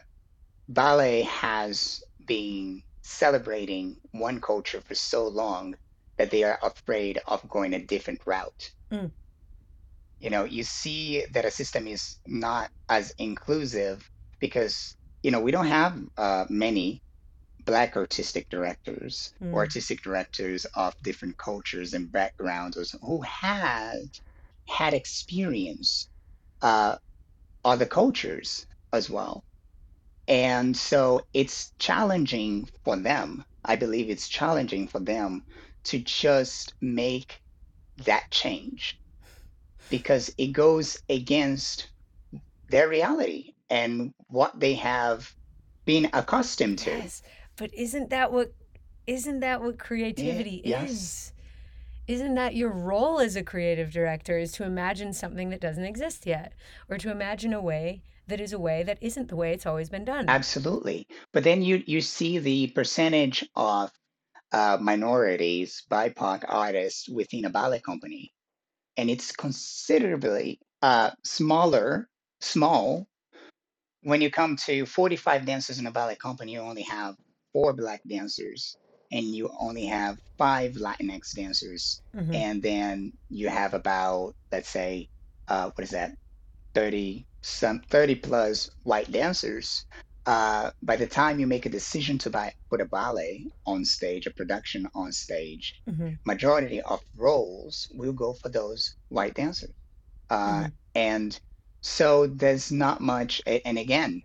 [0.69, 5.75] ballet has been celebrating one culture for so long
[6.19, 8.71] that they are afraid of going a different route.
[8.93, 9.11] Mm.
[10.21, 14.09] You know, you see that a system is not as inclusive
[14.41, 17.03] because, you know, we don't have uh, many
[17.69, 19.65] black artistic directors or Mm.
[19.67, 24.03] artistic directors of different cultures and backgrounds who had
[24.69, 26.09] had experience
[26.63, 26.99] uh,
[27.65, 29.45] other cultures as well.
[30.29, 33.45] And so it's challenging for them.
[33.65, 35.45] I believe it's challenging for them
[35.85, 37.43] to just make
[37.99, 39.01] that change
[39.91, 41.91] because it goes against
[42.69, 45.35] their reality and what they have
[45.87, 46.91] been accustomed to.
[46.91, 47.23] Yes,
[47.59, 48.55] but isn't that what
[49.07, 49.79] isn't that what
[50.17, 51.33] Yeah, creativity yes, is?
[52.09, 56.27] Isn't that your role as a creative director is to imagine something that doesn't exist
[56.27, 56.55] yet
[56.89, 59.91] or to imagine a way that is a way that isn't the way it's always
[59.91, 60.29] been done?
[60.29, 61.07] absolutely.
[61.33, 63.91] But then you you see the percentage of
[64.53, 68.33] uh, minorities, BIPOC artists within a ballet company,
[68.97, 72.09] and it's considerably uh, smaller,
[72.41, 73.09] small
[74.03, 77.17] when you come to 45 dancers in a ballet company, you only have
[77.53, 78.77] four black dancers
[79.11, 82.03] and you only have five Latinx dancers.
[82.15, 85.09] hmm And then you have about, let's say,
[85.49, 86.13] uh, what is that,
[86.75, 89.85] 30, some 30 plus white dancers.
[90.27, 94.27] Uh, by the time you make a decision to buy, put a ballet on stage,
[94.27, 99.73] a production on stage, hmm majority of roles will go for those white dancers.
[100.31, 101.41] Uh, hmm and
[101.83, 104.23] so there's not much, and again,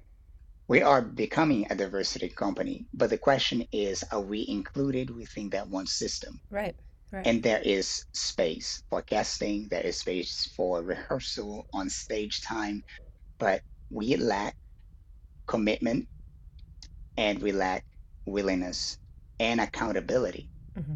[0.67, 5.69] we are becoming a diversity company, but the question is, are we included within that
[5.69, 6.41] one system?
[6.49, 6.75] Right,
[7.11, 7.25] right.
[7.25, 12.83] And there is space for casting, there is space for rehearsal on stage time,
[13.39, 14.57] but we lack
[15.47, 16.09] commitment
[17.17, 17.85] and we lack
[18.27, 18.99] willingness
[19.39, 20.51] and accountability.
[20.75, 20.95] hmm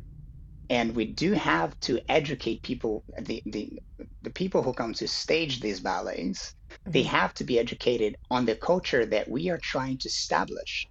[0.70, 3.80] and we do have to educate people the, the
[4.22, 6.54] the people who come to stage these ballets
[6.86, 10.88] they hmm have to be educated on the culture that we are trying to establish.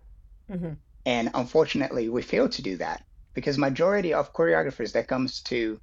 [0.49, 0.75] Hmm
[1.07, 3.03] and unfortunately we fail to do that
[3.35, 5.79] because majority of choreographers that comes to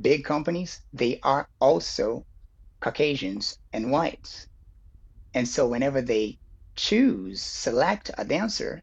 [0.00, 2.24] big companies they are also
[2.80, 4.46] caucasians and whites.
[5.34, 6.38] And so whenever they
[6.76, 8.80] choose select a dancer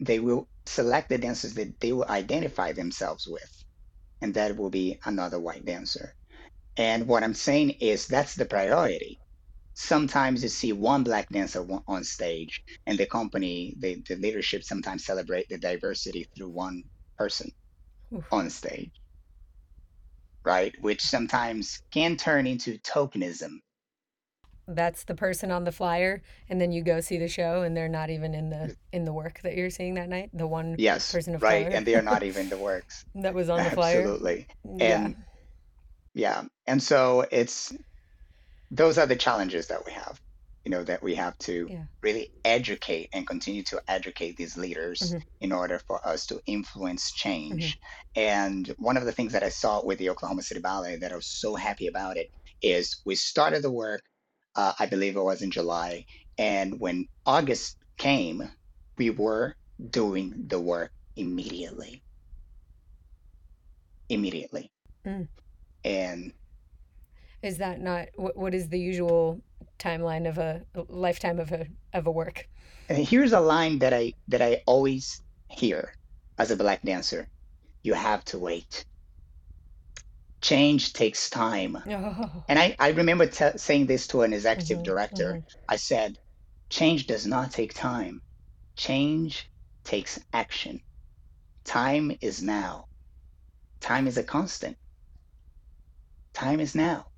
[0.00, 3.64] they will select the dancers that they will identify themselves with.
[4.20, 6.14] And that will be another white dancer
[6.76, 9.20] And what I'm saying is that's the priority.
[9.74, 15.04] Sometimes you see one black dancer on stage, and the company, the, the leadership sometimes
[15.06, 16.84] celebrate the diversity through one
[17.18, 17.52] person
[18.12, 18.32] Oof.
[18.32, 18.92] on stage,
[20.44, 20.74] right?
[20.80, 23.58] Which sometimes can turn into tokenism.
[24.68, 27.88] That's the person on the flyer, and then you go see the show, and they're
[27.88, 30.30] not even in the in the work that you're seeing that night.
[30.32, 31.66] The one Yes, person of right.
[31.66, 33.04] color And they are not even the works.
[33.14, 34.14] that was on the flyer.
[34.14, 34.46] Absolutely.
[34.64, 35.12] Yeah.
[36.14, 37.72] Yeah, and so it's
[38.70, 40.20] those are the challenges that we have
[40.64, 41.86] you know that we have to Yeah.
[42.02, 47.12] really educate and continue to educate these leaders hmm in order for us to influence
[47.12, 47.78] change.
[48.14, 51.16] And one of the things that i saw with the oklahoma city ballet that i
[51.16, 52.28] was so happy about it
[52.62, 54.02] is we started the work
[54.56, 56.04] uh, i believe it was in july
[56.38, 58.42] and when august came
[58.98, 59.54] we were
[59.90, 62.02] doing the work immediately.
[64.08, 64.70] Immediately.
[65.04, 65.28] Mm.
[65.84, 66.32] and
[67.42, 69.42] Is that not what, what is the usual
[69.78, 72.48] timeline of a, a lifetime of a of a work?
[72.88, 75.96] And here's a line that I that I always hear
[76.38, 77.28] as a black dancer.
[77.82, 78.86] You have to wait.
[80.42, 81.78] Change takes time.
[81.88, 82.44] Oh.
[82.48, 85.34] And I, I remember t- saying this to an executive hmm director.
[85.34, 85.38] hmm
[85.68, 86.18] I said,
[86.70, 88.22] change does not take time.
[88.76, 89.50] Change
[89.84, 90.82] takes action.
[91.64, 92.88] Time is now.
[93.80, 94.78] time is a constant.
[96.34, 97.11] Time is now.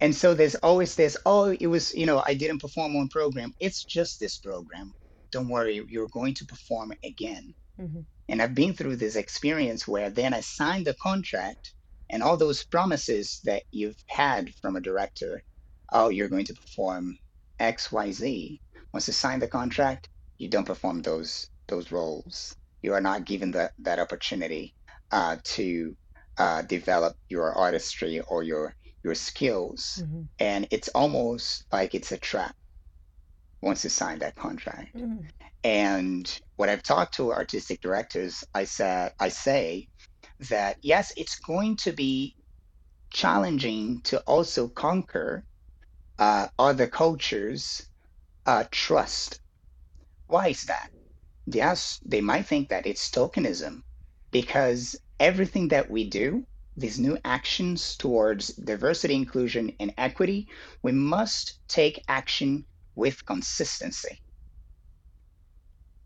[0.00, 3.52] And so there's always this, oh, it was, you know, I didn't perform on program.
[3.60, 4.94] It's just this program.
[5.32, 7.54] Don't worry, you're going to perform again.
[7.78, 8.06] Mhm.
[8.28, 11.74] And I've been through this experience where then I signed the contract
[12.10, 15.42] and all those promises that you've had from a director,
[15.92, 17.18] oh, you're going to perform
[17.58, 18.60] X, Y, Z.
[18.92, 22.56] Once you sign the contract, you don't perform those those roles.
[22.82, 24.74] You are not given that that opportunity
[25.12, 25.96] uh, to
[26.38, 30.04] uh, develop your artistry or your your skills.
[30.04, 30.28] Mhm.
[30.38, 32.54] And it's almost like it's a trap
[33.62, 34.94] once you sign that contract.
[34.94, 35.28] Mhm.
[35.64, 39.88] And when I've talked to artistic directors, I said I say
[40.50, 42.36] that yes, it's going to be
[43.12, 45.44] challenging to also conquer
[46.18, 47.82] uh, other cultures'
[48.46, 49.40] uh, trust.
[50.26, 50.90] Why is that?
[51.46, 53.82] Yes, they might think that it's tokenism
[54.30, 56.46] because everything that we do,
[56.76, 60.48] these new actions towards diversity, inclusion, and equity,
[60.82, 64.20] we must take action with consistency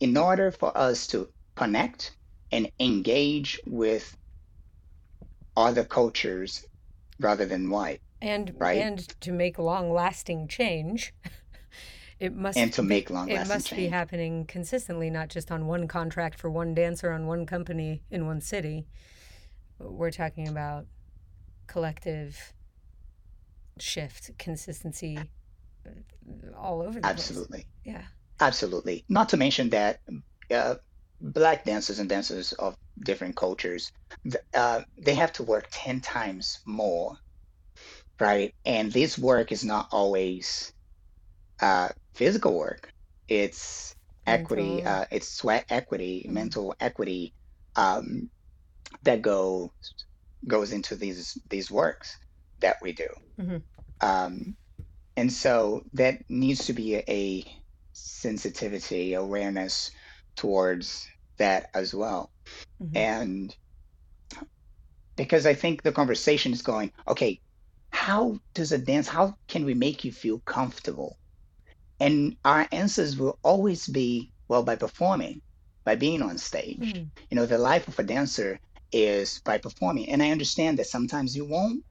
[0.01, 2.17] in order for us to connect
[2.51, 4.17] and engage with
[5.57, 6.65] other cultures
[7.21, 8.79] rather than white And Right.
[8.79, 11.15] and to make long-lasting change,
[12.19, 15.67] it must and to make long it lasting must be happening consistently, not just on
[15.67, 18.87] one contract for one dancer on one company in one city.
[19.79, 20.87] We're talking about
[21.67, 22.53] collective
[23.79, 25.31] shift, consistency
[26.57, 27.19] all over the place.
[27.19, 27.67] Absolutely.
[27.85, 28.03] Yeah.
[28.41, 29.05] Absolutely.
[29.09, 30.01] Not to mention that
[30.51, 30.77] uh,
[31.21, 33.91] black dancers and dancers of different cultures,
[34.55, 37.17] uh, they have to work 10 times more,
[38.21, 38.53] right?
[38.65, 40.73] And this work is not always
[41.61, 42.91] uh, physical work.
[43.29, 43.95] It's
[44.27, 44.93] equity, Mental.
[44.93, 46.33] uh, it's sweat equity, Mhm.
[46.33, 47.33] mental equity
[47.77, 48.31] um,
[49.03, 49.71] that goes
[50.47, 52.17] goes into these these works
[52.61, 53.09] that we do.
[53.39, 53.63] Mhm.
[54.01, 54.57] Um,
[55.17, 57.45] and so that needs to be a, a
[57.93, 59.91] sensitivity, awareness
[60.37, 61.07] towards
[61.39, 62.33] that as well.
[62.83, 62.97] Mhm.
[62.97, 63.57] And
[65.17, 67.41] because I think the conversation is going, okay,
[67.93, 71.19] how does a dance, how can we make you feel comfortable?
[72.01, 75.41] And our answers will always be, well, by performing,
[75.85, 76.93] by being on stage.
[76.93, 77.11] Mhm.
[77.31, 78.59] You know, the life of a dancer
[78.95, 80.09] is by performing.
[80.09, 81.85] And I understand that sometimes you won't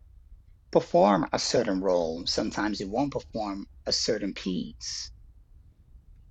[0.72, 5.12] perform a certain role, sometimes you won't perform a certain piece.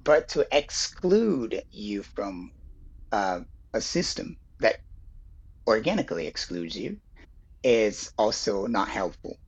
[0.01, 2.53] But to exclude you from
[3.13, 3.43] uh,
[3.75, 4.81] a system that
[5.69, 7.01] organically excludes you
[7.65, 9.39] is also not helpful.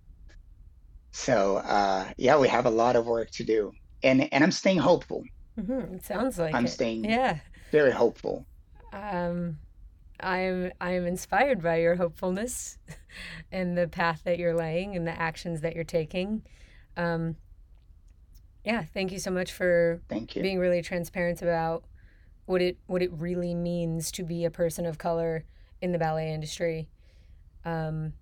[1.12, 3.72] So uh, yeah, we have a lot of work to do,
[4.02, 5.22] and and I'm staying hopeful.
[5.58, 5.94] Mhm.
[5.96, 6.68] It sounds like I'm it.
[6.68, 7.40] staying Yeah.
[7.72, 8.46] very hopeful.
[8.92, 9.58] Um,
[10.24, 12.78] I'm I'm inspired by your hopefulness
[13.52, 16.42] and the path that you're laying and the actions that you're taking.
[16.96, 17.36] Um,
[18.64, 20.42] yeah, thank you so much for Thank you.
[20.42, 21.84] being really transparent about
[22.46, 25.44] what it what it really means to be a person of color
[25.82, 26.88] in the ballet industry.
[27.66, 28.14] Um,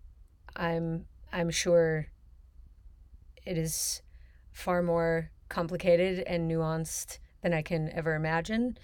[0.56, 2.08] I'm I'm sure
[3.46, 4.02] it is
[4.50, 8.76] far more complicated and nuanced than I can ever imagine,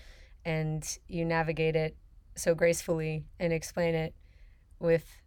[0.45, 1.97] and you navigate it
[2.39, 4.15] so gracefully and explain it
[4.79, 5.23] with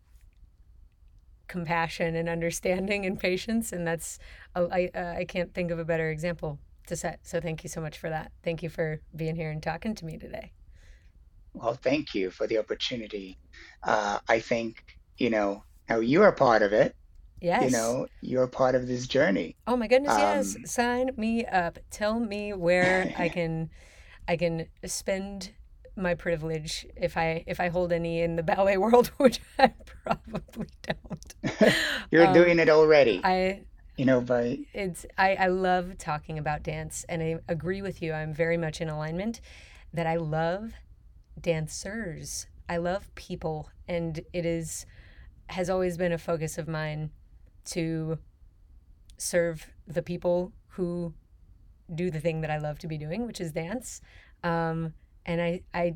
[1.48, 4.20] compassion and understanding and patience, and that's
[4.56, 7.20] I uh, I can't think of a better example to set.
[7.24, 8.32] So thank you so much for that.
[8.44, 10.54] Thank you for being here and talking to me today.
[11.54, 13.38] Well, thank you for the opportunity.
[13.84, 16.96] Uh, I think you know how you are part of it.
[17.42, 17.64] Yes.
[17.64, 19.56] You know, you're part of this journey.
[19.66, 20.56] Oh my goodness, yes.
[20.56, 21.80] Um, Sign me up.
[21.90, 23.70] Tell me where I can
[24.28, 25.52] I can spend
[25.96, 29.74] my privilege if I if I hold any in the ballet world, which I
[30.04, 31.74] probably don't.
[32.12, 33.22] you're Um, doing it already.
[33.24, 33.62] I
[33.98, 38.14] You know, but it's I, I love talking about dance and I agree with you.
[38.14, 39.42] I'm very much in alignment
[39.94, 40.74] that I love
[41.40, 42.48] dancers.
[42.70, 44.86] I love people and it is
[45.48, 47.12] has always been a focus of mine
[47.66, 48.18] to
[49.18, 51.14] serve the people who
[51.94, 54.00] do the thing that I love to be doing, which is dance.
[54.44, 54.94] Um,
[55.26, 55.96] and I, I,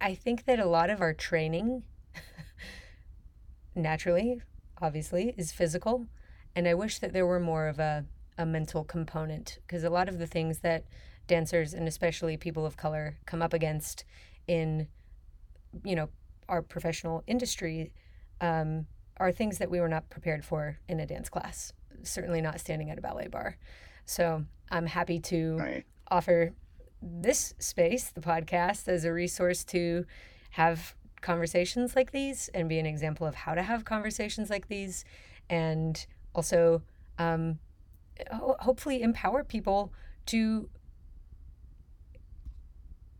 [0.00, 1.84] I think that a lot of our training,
[3.74, 4.42] naturally,
[4.80, 6.06] obviously, is physical,
[6.54, 8.04] and I wish that there were more of a,
[8.38, 10.84] a mental component because a lot of the things that
[11.26, 14.04] dancers and especially people of color come up against
[14.46, 14.88] in,
[15.84, 16.08] you know,
[16.48, 17.92] our professional industry
[18.40, 18.86] um,
[19.18, 21.72] are things that we were not prepared for in a dance class.
[22.02, 23.56] Certainly not standing at a ballet bar.
[24.04, 25.84] So I'm happy to right.
[26.10, 26.52] offer
[27.02, 30.04] this space, the podcast, as a resource to
[30.50, 35.04] have conversations like these and be an example of how to have conversations like these
[35.50, 36.82] and also
[37.18, 37.58] um,
[38.30, 39.92] ho- hopefully empower people
[40.26, 40.68] to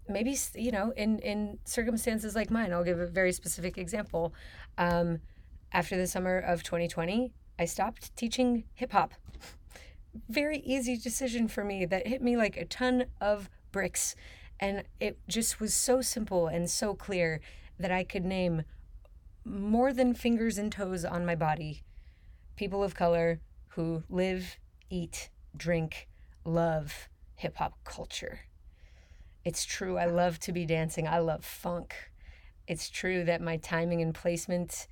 [0.09, 2.73] maybe you know in in circumstances like mine.
[2.73, 4.35] I'll give a very specific example.
[4.79, 5.21] Um,
[5.73, 9.13] after the summer of 2020 i stopped teaching hip hop.
[10.29, 14.15] Very easy decision for me that hit me like a ton of bricks
[14.59, 17.41] and it just was so simple and so clear
[17.79, 18.63] that i could name
[19.45, 21.83] more than fingers and toes on my body
[22.57, 23.41] people of color
[23.75, 24.57] who live
[24.91, 26.09] eat drink
[26.45, 28.41] love hip hop culture
[29.47, 29.97] it's true.
[29.97, 31.07] I love to be dancing.
[31.07, 31.95] I love funk.
[32.67, 34.89] It's true that my timing and placement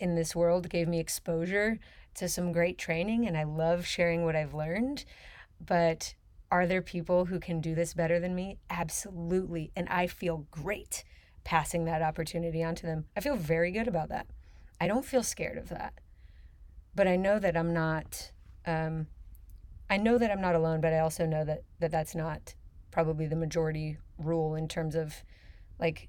[0.00, 1.78] in this world gave me exposure
[2.16, 5.04] to some great training, and I love sharing what I've learned.
[5.64, 6.16] But
[6.52, 8.58] are there people who can do this better than me?
[8.68, 9.72] Absolutely.
[9.74, 11.02] And I feel great
[11.44, 13.06] passing that opportunity on to them.
[13.16, 14.26] I feel very good about that.
[14.78, 15.94] I don't feel scared of that.
[16.94, 18.32] But I know that I'm not.
[18.66, 19.06] Um,
[19.88, 22.54] I know that I'm not alone, but I also know that, that that's not
[22.90, 25.24] probably the majority rule in terms of
[25.80, 26.08] like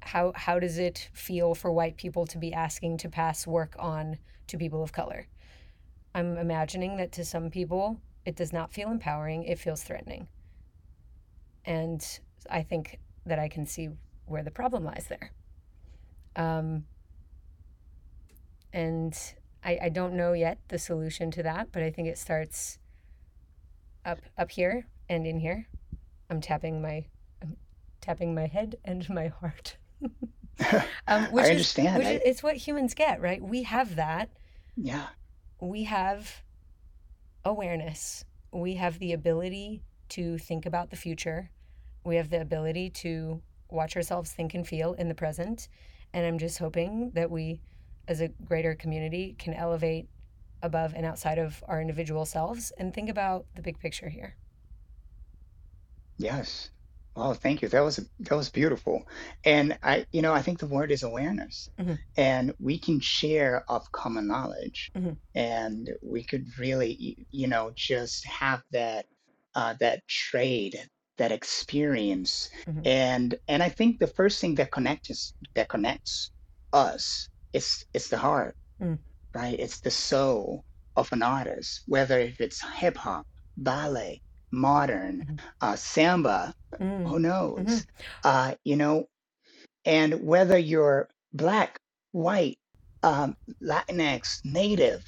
[0.00, 4.18] how how does it feel for white people to be asking to pass work on
[4.48, 5.28] to people of color?
[6.14, 10.26] I'm imagining that to some people it does not feel empowering, it feels threatening.
[11.64, 12.04] And
[12.50, 13.88] I think that I can see
[14.26, 15.30] where the problem lies there.
[16.34, 16.84] Um,
[18.72, 19.16] and
[19.64, 22.78] I, I don't know yet the solution to that, but I think it starts
[24.04, 25.68] up up here and in here.
[26.28, 27.06] I'm tapping my
[27.40, 27.56] I'm
[28.00, 29.76] tapping my head and my heart.
[31.06, 31.98] um, which I is understand.
[31.98, 33.40] which is it's what humans get, right?
[33.40, 34.30] We have that.
[34.76, 35.06] yeah.
[35.60, 36.42] We have
[37.46, 38.24] awareness.
[38.52, 41.50] We have the ability to think about the future.
[42.04, 43.40] We have the ability to
[43.70, 45.68] watch ourselves think and feel in the present.
[46.12, 47.60] And I'm just hoping that we,
[48.08, 50.08] as a greater community, can elevate
[50.62, 54.36] above and outside of our individual selves and think about the big picture here.
[56.18, 56.70] Yes.
[57.16, 57.68] Oh, thank you.
[57.68, 59.08] That was that was beautiful.
[59.44, 61.68] And I, you know, I think the word is awareness.
[61.78, 64.90] hmm And we can share of common knowledge.
[64.94, 69.06] hmm And we could really, you know, just have that
[69.54, 70.78] uh, that trade,
[71.18, 72.50] that experience.
[72.66, 76.30] hmm And and I think the first thing that connects us, that connects
[76.72, 78.98] us is is the heart, mm
[79.34, 79.58] right?
[79.58, 80.64] It's the soul
[80.96, 87.18] of an artist, whether if it's hip hop, ballet, modern, hmm uh, samba mm who
[87.20, 87.86] knows?
[88.24, 89.06] Uh, you know,
[89.84, 91.78] and whether you're black,
[92.12, 92.58] white,
[93.02, 95.04] um, Latinx, native,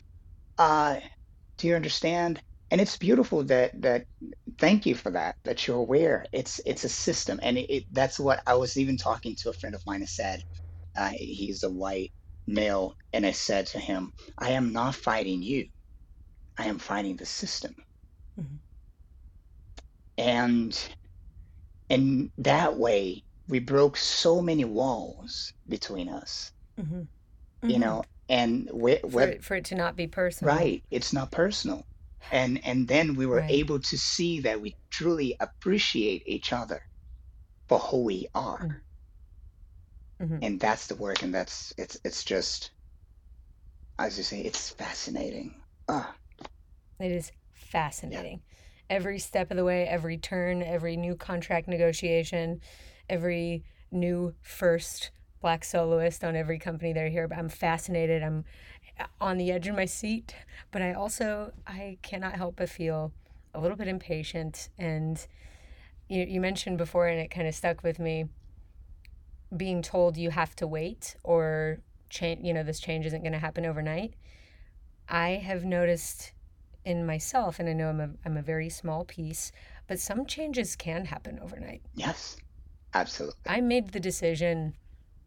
[0.58, 1.00] uh,
[1.58, 2.42] do you understand?
[2.70, 4.06] And it's beautiful that that
[4.58, 6.26] thank you for that, that you're aware.
[6.32, 7.40] It's it's a system.
[7.42, 10.06] And it, it that's what I was even talking to a friend of mine who
[10.06, 10.42] said,
[10.96, 12.12] uh, he's a white
[12.46, 15.68] male, and I said to him, I am not fighting you.
[16.58, 17.74] I am fighting the system.
[18.36, 18.56] hmm
[20.18, 20.76] And
[21.90, 27.02] And that way, we broke so many walls between us, hmm
[27.66, 30.64] you hmm know, and we, For we it, for it to not be personal.
[30.64, 31.86] right, it's not personal.
[32.30, 33.48] And and then we were Right.
[33.48, 36.82] able to see that we truly appreciate each other
[37.68, 38.68] for who we are.
[40.20, 42.72] hmm And that's the work, and that's it's it's just,
[43.98, 45.62] as you say, it's fascinating.
[45.88, 46.16] Ah,
[47.00, 48.42] It is fascinating.
[48.90, 52.60] Every step of the way, every turn, every new contract negotiation,
[53.08, 55.10] every new first
[55.40, 57.38] black soloist on every company that hear about.
[57.38, 58.22] I'm fascinated.
[58.22, 58.44] I'm
[59.20, 60.34] on the edge of my seat,
[60.70, 63.12] but I also I cannot help but feel
[63.54, 64.68] a little bit impatient.
[64.78, 65.24] And
[66.08, 68.26] you, you mentioned before, and it kind of stuck with me,
[69.56, 71.78] being told you have to wait or
[72.10, 72.44] change.
[72.44, 74.14] You know, this change isn't going to happen overnight.
[75.08, 76.32] I have noticed
[76.88, 79.52] in myself, and I know I'm a, I'm a very small piece,
[79.86, 81.82] but some changes can happen overnight.
[81.94, 82.38] yes,
[82.94, 83.36] absolutely.
[83.46, 84.74] I made the decision,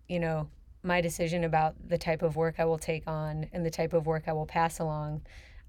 [0.10, 0.50] you know,
[0.82, 4.08] my decision about the type of work I will take on and the type of
[4.08, 5.22] work I will pass along.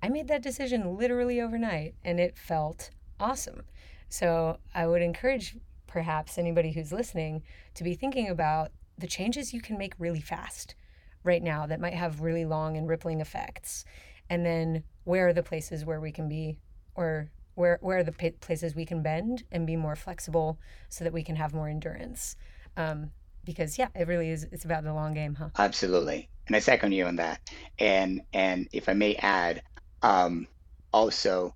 [0.03, 2.89] I made that decision literally overnight, and it felt
[3.21, 3.63] awesome.
[4.09, 7.43] So I would encourage perhaps anybody who's listening
[7.75, 10.75] to be thinking about the changes you can make really fast
[11.23, 13.85] right now that might have really long and rippling effects.
[14.31, 16.59] And then where are the places where we can be,
[16.95, 21.05] or where, where are the pa- places we can bend and be more flexible so
[21.05, 22.37] that we can have more endurance?
[22.77, 23.11] Um,
[23.45, 24.45] because yeah, it really is.
[24.53, 25.49] It's about the long game, huh?
[25.59, 26.29] Absolutely.
[26.47, 27.41] And I second you on that.
[27.79, 29.63] And and if I may add,
[30.03, 30.47] um,
[30.93, 31.55] also,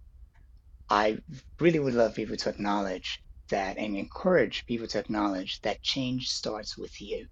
[0.88, 1.18] I
[1.60, 6.76] really would love people to acknowledge that and encourage people to acknowledge that change starts
[6.76, 7.26] with you.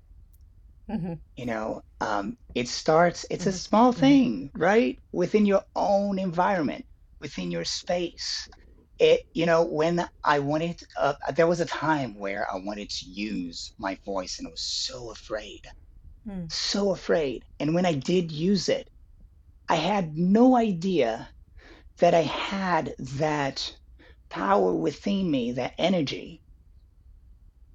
[0.88, 1.14] Mm-hmm.
[1.36, 3.50] You know, um, it starts, it's mm-hmm.
[3.50, 4.00] a small mm-hmm.
[4.00, 4.98] thing, right?
[5.12, 6.84] Within your own environment,
[7.20, 8.48] within your space.
[8.98, 13.06] It, you know, when I wanted, uh, there was a time where I wanted to
[13.06, 15.66] use my voice and I was so afraid,
[16.28, 16.52] mm.
[16.52, 17.44] so afraid.
[17.58, 18.88] And when I did use it,
[19.68, 21.28] I had no idea
[21.96, 23.74] that I had that
[24.28, 26.40] power within me, that energy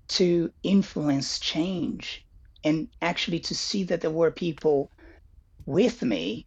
[0.10, 2.26] to influence change
[2.64, 4.92] and actually to see that there were people
[5.66, 6.46] with me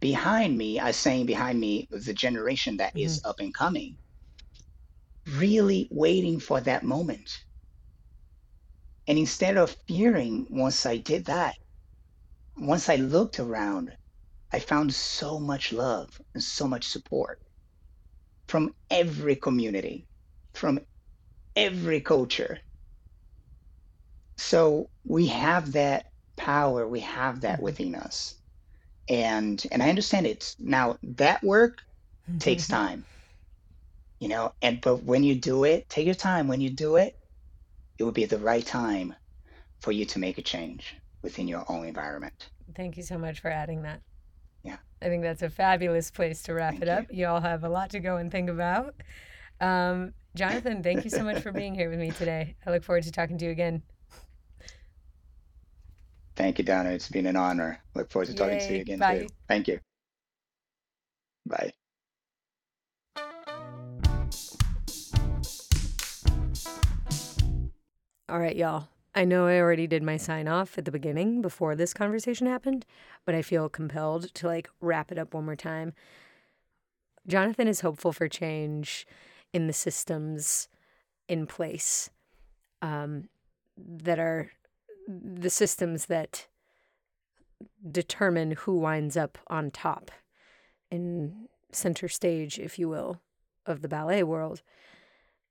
[0.00, 3.06] behind me i saying behind me the generation that mm-hmm.
[3.06, 3.96] is up and coming
[5.36, 7.44] really waiting for that moment
[9.08, 11.56] and instead of fearing once i did that
[12.56, 13.92] once i looked around
[14.52, 17.40] i found so much love and so much support
[18.46, 20.06] from every community
[20.52, 20.78] from
[21.56, 22.58] every culture
[24.36, 27.64] so we have that power, we have that mm-hmm.
[27.64, 28.34] within us.
[29.08, 30.56] And and I understand it.
[30.58, 31.82] Now that work
[32.38, 32.74] takes mm-hmm.
[32.74, 33.04] time.
[34.20, 36.48] You know, and but when you do it, take your time.
[36.48, 37.18] When you do it,
[37.98, 39.14] it will be the right time
[39.80, 42.48] for you to make a change within your own environment.
[42.74, 44.00] Thank you so much for adding that.
[44.62, 44.78] Yeah.
[45.02, 47.04] I think that's a fabulous place to wrap thank it up.
[47.10, 47.20] You.
[47.20, 48.94] you all have a lot to go and think about.
[49.60, 52.56] Um, Jonathan, thank you so much for being here with me today.
[52.64, 53.82] I look forward to talking to you again.
[56.36, 56.90] Thank you, Donna.
[56.90, 57.80] It's been an honor.
[57.94, 59.20] Look forward to talking to you again Bye.
[59.20, 59.28] too.
[59.48, 59.78] Thank you.
[61.46, 61.72] Bye.
[68.28, 68.88] All right, y'all.
[69.14, 72.84] I know I already did my sign off at the beginning before this conversation happened,
[73.24, 75.92] but I feel compelled to like wrap it up one more time.
[77.26, 79.06] Jonathan is hopeful for change
[79.52, 80.68] in the systems
[81.28, 82.10] in place
[82.82, 83.28] um,
[83.78, 84.50] that are
[85.06, 86.46] the systems that
[87.90, 90.10] determine who winds up on top
[90.90, 93.20] in center stage, if you will,
[93.66, 94.62] of the ballet world.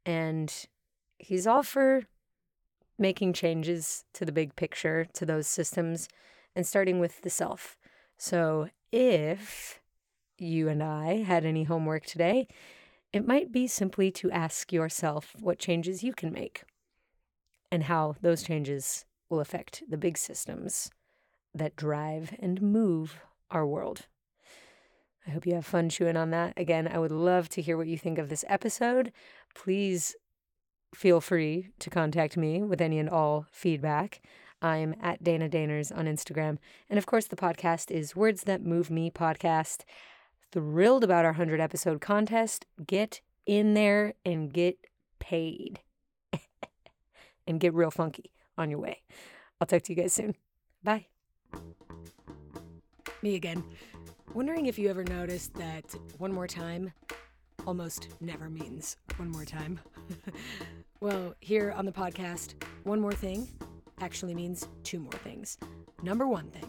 [0.06, 0.54] And
[1.18, 2.04] he's all for
[2.98, 6.08] making changes to the big picture, to those systems,
[6.56, 7.78] and starting with the self.
[8.18, 9.80] So if
[10.38, 12.48] you and I had any homework today,
[13.12, 16.64] it might be simply to ask yourself what changes you can make
[17.72, 20.92] and how those changes will affect the big systems
[21.56, 23.20] that drive and move
[23.50, 24.06] our world.
[25.26, 26.54] I hope you have fun chewing on that.
[26.56, 29.12] Again, I would love to hear what you think of this episode.
[29.56, 30.16] Please
[30.94, 34.22] feel free to contact me with any and all feedback.
[34.62, 36.60] I'm at Dana Daners on Instagram.
[36.88, 39.84] And of course, the podcast is Words That Move Me podcast.
[40.52, 42.68] Thrilled about our 100 episode contest.
[42.86, 44.78] Get in there and get
[45.20, 45.80] paid
[47.48, 49.02] and get real funky on your way.
[49.60, 50.36] I'll talk to you guys soon.
[50.84, 51.08] Bye.
[53.22, 53.64] Me again.
[54.34, 55.86] Wondering if you ever noticed that
[56.18, 56.92] one more time
[57.66, 59.80] almost never means one more time.
[61.00, 63.48] well, here on the podcast, one more thing
[64.02, 65.58] actually means two more things.
[66.02, 66.68] Number one thing,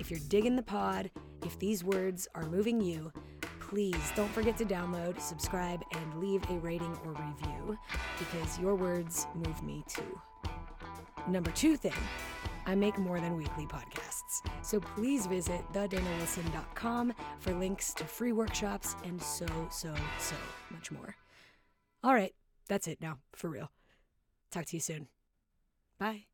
[0.00, 1.10] if you're digging the pod,
[1.44, 3.12] if these words are moving you,
[3.60, 7.78] please don't forget to download, subscribe, and leave a rating or review
[8.18, 10.20] because your words move me too.
[11.28, 11.92] Number two thing,
[12.66, 14.40] I make more than weekly podcasts.
[14.62, 20.36] So please visit thedanawilson.com for links to free workshops and so, so, so
[20.70, 21.16] much more.
[22.02, 22.34] All right,
[22.68, 23.70] that's it now, for real.
[24.50, 25.08] Talk to you soon.
[25.98, 26.31] Bye.